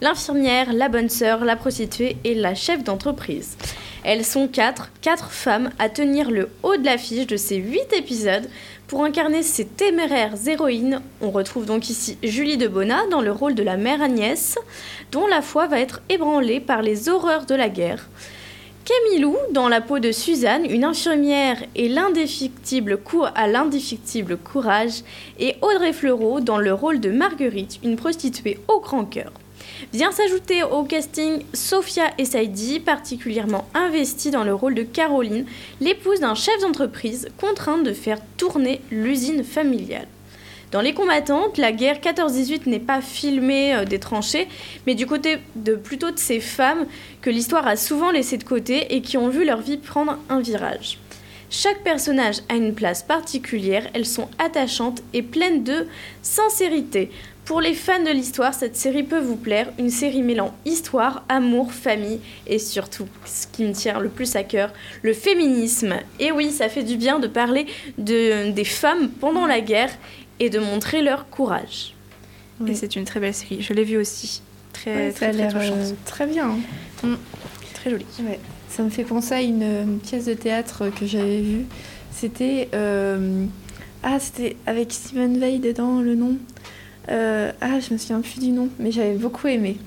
L'infirmière, 0.00 0.72
la 0.72 0.88
bonne 0.88 1.10
sœur, 1.10 1.44
la 1.44 1.56
prostituée 1.56 2.16
et 2.24 2.34
la 2.34 2.54
chef 2.54 2.82
d'entreprise. 2.82 3.58
Elles 4.02 4.24
sont 4.24 4.48
quatre, 4.48 4.90
quatre 5.02 5.30
femmes 5.30 5.68
à 5.78 5.90
tenir 5.90 6.30
le 6.30 6.48
haut 6.62 6.78
de 6.78 6.84
l'affiche 6.86 7.26
de 7.26 7.36
ces 7.36 7.56
huit 7.56 7.92
épisodes 7.94 8.48
pour 8.86 9.04
incarner 9.04 9.42
ces 9.42 9.66
téméraires 9.66 10.36
héroïnes. 10.46 11.02
On 11.20 11.30
retrouve 11.30 11.66
donc 11.66 11.90
ici 11.90 12.16
Julie 12.22 12.56
de 12.56 12.66
Bona 12.66 13.00
dans 13.10 13.20
le 13.20 13.30
rôle 13.30 13.54
de 13.54 13.62
la 13.62 13.76
mère 13.76 14.00
Agnès, 14.00 14.56
dont 15.12 15.26
la 15.26 15.42
foi 15.42 15.66
va 15.66 15.80
être 15.80 16.00
ébranlée 16.08 16.60
par 16.60 16.80
les 16.80 17.10
horreurs 17.10 17.44
de 17.44 17.54
la 17.54 17.68
guerre. 17.68 18.08
Camilou, 18.84 19.36
dans 19.52 19.68
la 19.68 19.80
peau 19.80 19.98
de 19.98 20.10
Suzanne, 20.10 20.64
une 20.64 20.84
infirmière 20.84 21.58
et 21.74 21.88
l'indéfectible 21.88 22.98
à 23.34 23.46
l'indéfectible 23.46 24.36
courage, 24.36 25.02
et 25.38 25.56
Audrey 25.62 25.92
Fleurot 25.92 26.40
dans 26.40 26.58
le 26.58 26.72
rôle 26.72 27.00
de 27.00 27.10
Marguerite, 27.10 27.78
une 27.84 27.96
prostituée 27.96 28.58
au 28.68 28.80
grand 28.80 29.04
cœur. 29.04 29.32
Vient 29.92 30.12
s'ajouter 30.12 30.62
au 30.62 30.84
casting 30.84 31.42
Sophia 31.52 32.04
Essaidi, 32.18 32.80
particulièrement 32.80 33.68
investie 33.74 34.30
dans 34.30 34.44
le 34.44 34.54
rôle 34.54 34.74
de 34.74 34.82
Caroline, 34.82 35.44
l'épouse 35.80 36.20
d'un 36.20 36.34
chef 36.34 36.60
d'entreprise 36.60 37.28
contrainte 37.38 37.84
de 37.84 37.92
faire 37.92 38.18
tourner 38.36 38.80
l'usine 38.90 39.44
familiale. 39.44 40.08
Dans 40.70 40.80
Les 40.80 40.94
combattantes, 40.94 41.58
la 41.58 41.72
guerre 41.72 41.98
14-18 41.98 42.68
n'est 42.68 42.78
pas 42.78 43.00
filmée 43.00 43.74
euh, 43.74 43.84
des 43.84 43.98
tranchées, 43.98 44.46
mais 44.86 44.94
du 44.94 45.04
côté 45.04 45.38
de 45.56 45.74
plutôt 45.74 46.12
de 46.12 46.18
ces 46.18 46.38
femmes 46.38 46.86
que 47.22 47.30
l'histoire 47.30 47.66
a 47.66 47.74
souvent 47.74 48.12
laissé 48.12 48.36
de 48.36 48.44
côté 48.44 48.94
et 48.94 49.02
qui 49.02 49.18
ont 49.18 49.28
vu 49.28 49.44
leur 49.44 49.62
vie 49.62 49.78
prendre 49.78 50.16
un 50.28 50.40
virage. 50.40 50.98
Chaque 51.52 51.82
personnage 51.82 52.36
a 52.48 52.54
une 52.54 52.72
place 52.72 53.02
particulière, 53.02 53.84
elles 53.94 54.06
sont 54.06 54.28
attachantes 54.38 55.02
et 55.12 55.22
pleines 55.22 55.64
de 55.64 55.88
sincérité. 56.22 57.10
Pour 57.44 57.60
les 57.60 57.74
fans 57.74 58.04
de 58.04 58.12
l'histoire, 58.12 58.54
cette 58.54 58.76
série 58.76 59.02
peut 59.02 59.18
vous 59.18 59.34
plaire, 59.34 59.72
une 59.76 59.90
série 59.90 60.22
mêlant 60.22 60.54
histoire, 60.64 61.24
amour, 61.28 61.72
famille 61.72 62.20
et 62.46 62.60
surtout, 62.60 63.08
ce 63.24 63.48
qui 63.48 63.64
me 63.64 63.72
tient 63.72 63.98
le 63.98 64.08
plus 64.08 64.36
à 64.36 64.44
cœur, 64.44 64.72
le 65.02 65.12
féminisme. 65.14 65.96
Et 66.20 66.30
oui, 66.30 66.52
ça 66.52 66.68
fait 66.68 66.84
du 66.84 66.96
bien 66.96 67.18
de 67.18 67.26
parler 67.26 67.66
de, 67.98 68.52
des 68.52 68.64
femmes 68.64 69.08
pendant 69.08 69.48
la 69.48 69.60
guerre 69.60 69.90
et 70.40 70.50
de 70.50 70.58
montrer 70.58 71.02
leur 71.02 71.28
courage. 71.30 71.94
Et 72.66 72.74
c'est 72.74 72.94
une 72.96 73.04
très 73.04 73.20
belle 73.20 73.32
série. 73.32 73.62
Je 73.62 73.72
l'ai 73.72 73.84
vue 73.84 73.96
aussi. 73.96 74.42
Très, 74.74 74.94
ouais, 74.94 75.08
euh, 75.08 75.12
très 76.04 76.26
bien. 76.26 76.50
hein. 77.04 77.16
Très 77.74 77.90
jolie. 77.90 78.04
Ouais. 78.22 78.38
Ça 78.68 78.82
me 78.82 78.90
fait 78.90 79.04
penser 79.04 79.32
à 79.34 79.40
une, 79.40 79.62
euh, 79.62 79.84
pièce 80.02 80.26
de 80.26 80.34
théâtre 80.34 80.90
que 80.90 81.06
j'avais 81.06 81.40
vue. 81.40 81.64
C'était. 82.12 82.68
euh, 82.74 83.44
Ah, 84.02 84.18
c'était 84.20 84.56
avec 84.66 84.92
Simone 84.92 85.38
Veil 85.38 85.58
dedans, 85.58 86.00
le 86.02 86.14
nom. 86.14 86.36
Euh, 87.10 87.50
Ah, 87.62 87.80
je 87.80 87.92
me 87.94 87.98
souviens 87.98 88.20
plus 88.20 88.38
du 88.40 88.50
nom, 88.50 88.68
mais 88.78 88.92
j'avais 88.92 89.14
beaucoup 89.16 89.46
aimé. 89.48 89.78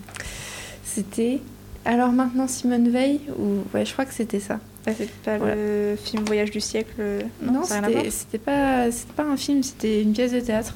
C'était. 0.83 1.39
Alors 1.85 2.11
maintenant 2.11 2.47
Simone 2.47 2.89
Veil 2.89 3.19
ou 3.37 3.57
ouais 3.73 3.85
je 3.85 3.91
crois 3.93 4.05
que 4.05 4.13
c'était 4.13 4.39
ça. 4.39 4.59
Ah, 4.85 4.91
c'est 4.97 5.09
pas 5.21 5.37
Voilà. 5.37 5.55
le 5.55 5.95
film 6.01 6.23
Voyage 6.25 6.51
du 6.51 6.59
siècle 6.59 6.93
euh, 6.99 7.21
Non, 7.41 7.61
voir 7.61 7.81
c'était 8.09 8.37
pas 8.37 8.89
un 9.17 9.37
film, 9.37 9.63
c'était 9.63 10.01
une 10.01 10.13
pièce 10.13 10.33
de 10.33 10.39
théâtre 10.39 10.75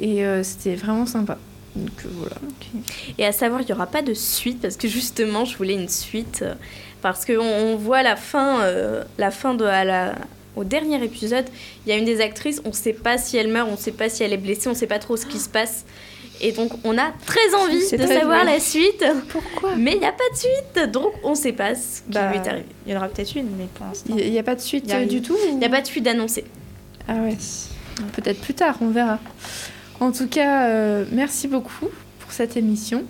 et 0.00 0.24
euh, 0.24 0.42
c'était 0.42 0.74
vraiment 0.74 1.06
sympa. 1.06 1.38
Donc 1.76 1.90
euh. 2.04 2.78
Et 3.18 3.24
à 3.24 3.32
savoir, 3.32 3.60
il 3.60 3.66
n'y 3.66 3.72
aura 3.72 3.86
pas 3.86 4.02
de 4.02 4.14
suite 4.14 4.60
parce 4.60 4.76
que 4.76 4.88
justement, 4.88 5.44
je 5.44 5.56
voulais 5.56 5.74
une 5.74 5.88
suite 5.88 6.40
euh, 6.42 6.54
parce 7.02 7.24
qu'on 7.24 7.38
on 7.38 7.76
voit 7.76 8.02
la 8.02 8.16
fin, 8.16 8.62
euh, 8.62 9.04
la 9.18 9.30
fin 9.30 9.54
de 9.54 9.64
à 9.64 9.84
la, 9.84 10.14
au 10.56 10.64
dernier 10.64 11.02
épisode. 11.04 11.46
Il 11.86 11.90
y 11.90 11.92
a 11.92 11.96
une 11.98 12.04
des 12.04 12.20
actrices, 12.20 12.60
on 12.64 12.70
ne 12.70 12.74
sait 12.74 12.92
pas 12.92 13.18
si 13.18 13.36
elle 13.36 13.48
meurt, 13.48 13.68
on 13.68 13.72
ne 13.72 13.76
sait 13.76 13.92
pas 13.92 14.08
si 14.08 14.22
elle 14.22 14.32
est 14.32 14.38
blessée, 14.38 14.68
on 14.68 14.72
ne 14.72 14.76
sait 14.76 14.86
pas 14.86 14.98
trop 14.98 15.16
ce 15.16 15.26
qui 15.26 15.38
se 15.38 15.48
passe. 15.48 15.84
Et 16.40 16.52
donc, 16.52 16.72
on 16.84 16.96
a 16.96 17.12
très 17.26 17.54
envie 17.54 17.78
de 17.90 17.96
très 17.96 18.06
savoir 18.20 18.44
vrai. 18.44 18.54
la 18.54 18.60
suite, 18.60 19.04
Pourquoi 19.28 19.74
mais 19.76 19.92
il 19.92 19.98
n'y 19.98 20.06
a 20.06 20.12
pas 20.12 20.24
de 20.32 20.38
suite, 20.38 20.90
donc 20.90 21.12
on 21.22 21.30
ne 21.30 21.34
sait 21.34 21.52
pas 21.52 21.74
ce 21.74 22.00
qui 22.02 22.10
Bah, 22.12 22.30
lui 22.30 22.36
est 22.38 22.48
arrivé. 22.48 22.66
Il 22.86 22.92
y 22.92 22.94
en 22.94 22.98
aura 22.98 23.08
peut-être 23.08 23.34
une, 23.36 23.48
mais 23.58 23.66
pour 23.74 23.86
l'instant. 23.86 24.14
Il 24.16 24.30
n'y 24.30 24.38
a 24.38 24.42
pas 24.42 24.54
de 24.54 24.60
suite 24.60 24.90
euh, 24.92 25.04
du 25.04 25.20
tout 25.20 25.36
Il 25.48 25.58
n'y 25.58 25.64
a 25.64 25.68
pas 25.68 25.80
de 25.82 25.86
suite 25.86 26.04
d'annoncer. 26.04 26.44
Ah 27.08 27.14
ouais. 27.16 27.36
Peut-être 28.14 28.40
plus 28.40 28.54
tard, 28.54 28.76
on 28.80 28.88
verra. 28.88 29.18
En 30.00 30.12
tout 30.12 30.28
cas, 30.28 30.68
euh, 30.68 31.04
merci 31.12 31.46
beaucoup 31.46 31.88
pour 32.20 32.32
cette 32.32 32.56
émission. 32.56 33.04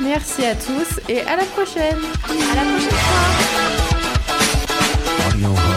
Merci 0.00 0.44
à 0.44 0.54
tous 0.54 1.00
et 1.08 1.22
à 1.22 1.36
la 1.36 1.44
prochaine. 1.44 1.96
À 2.28 2.54
la 2.54 2.60
prochaine 2.60 2.90
fois. 5.54 5.75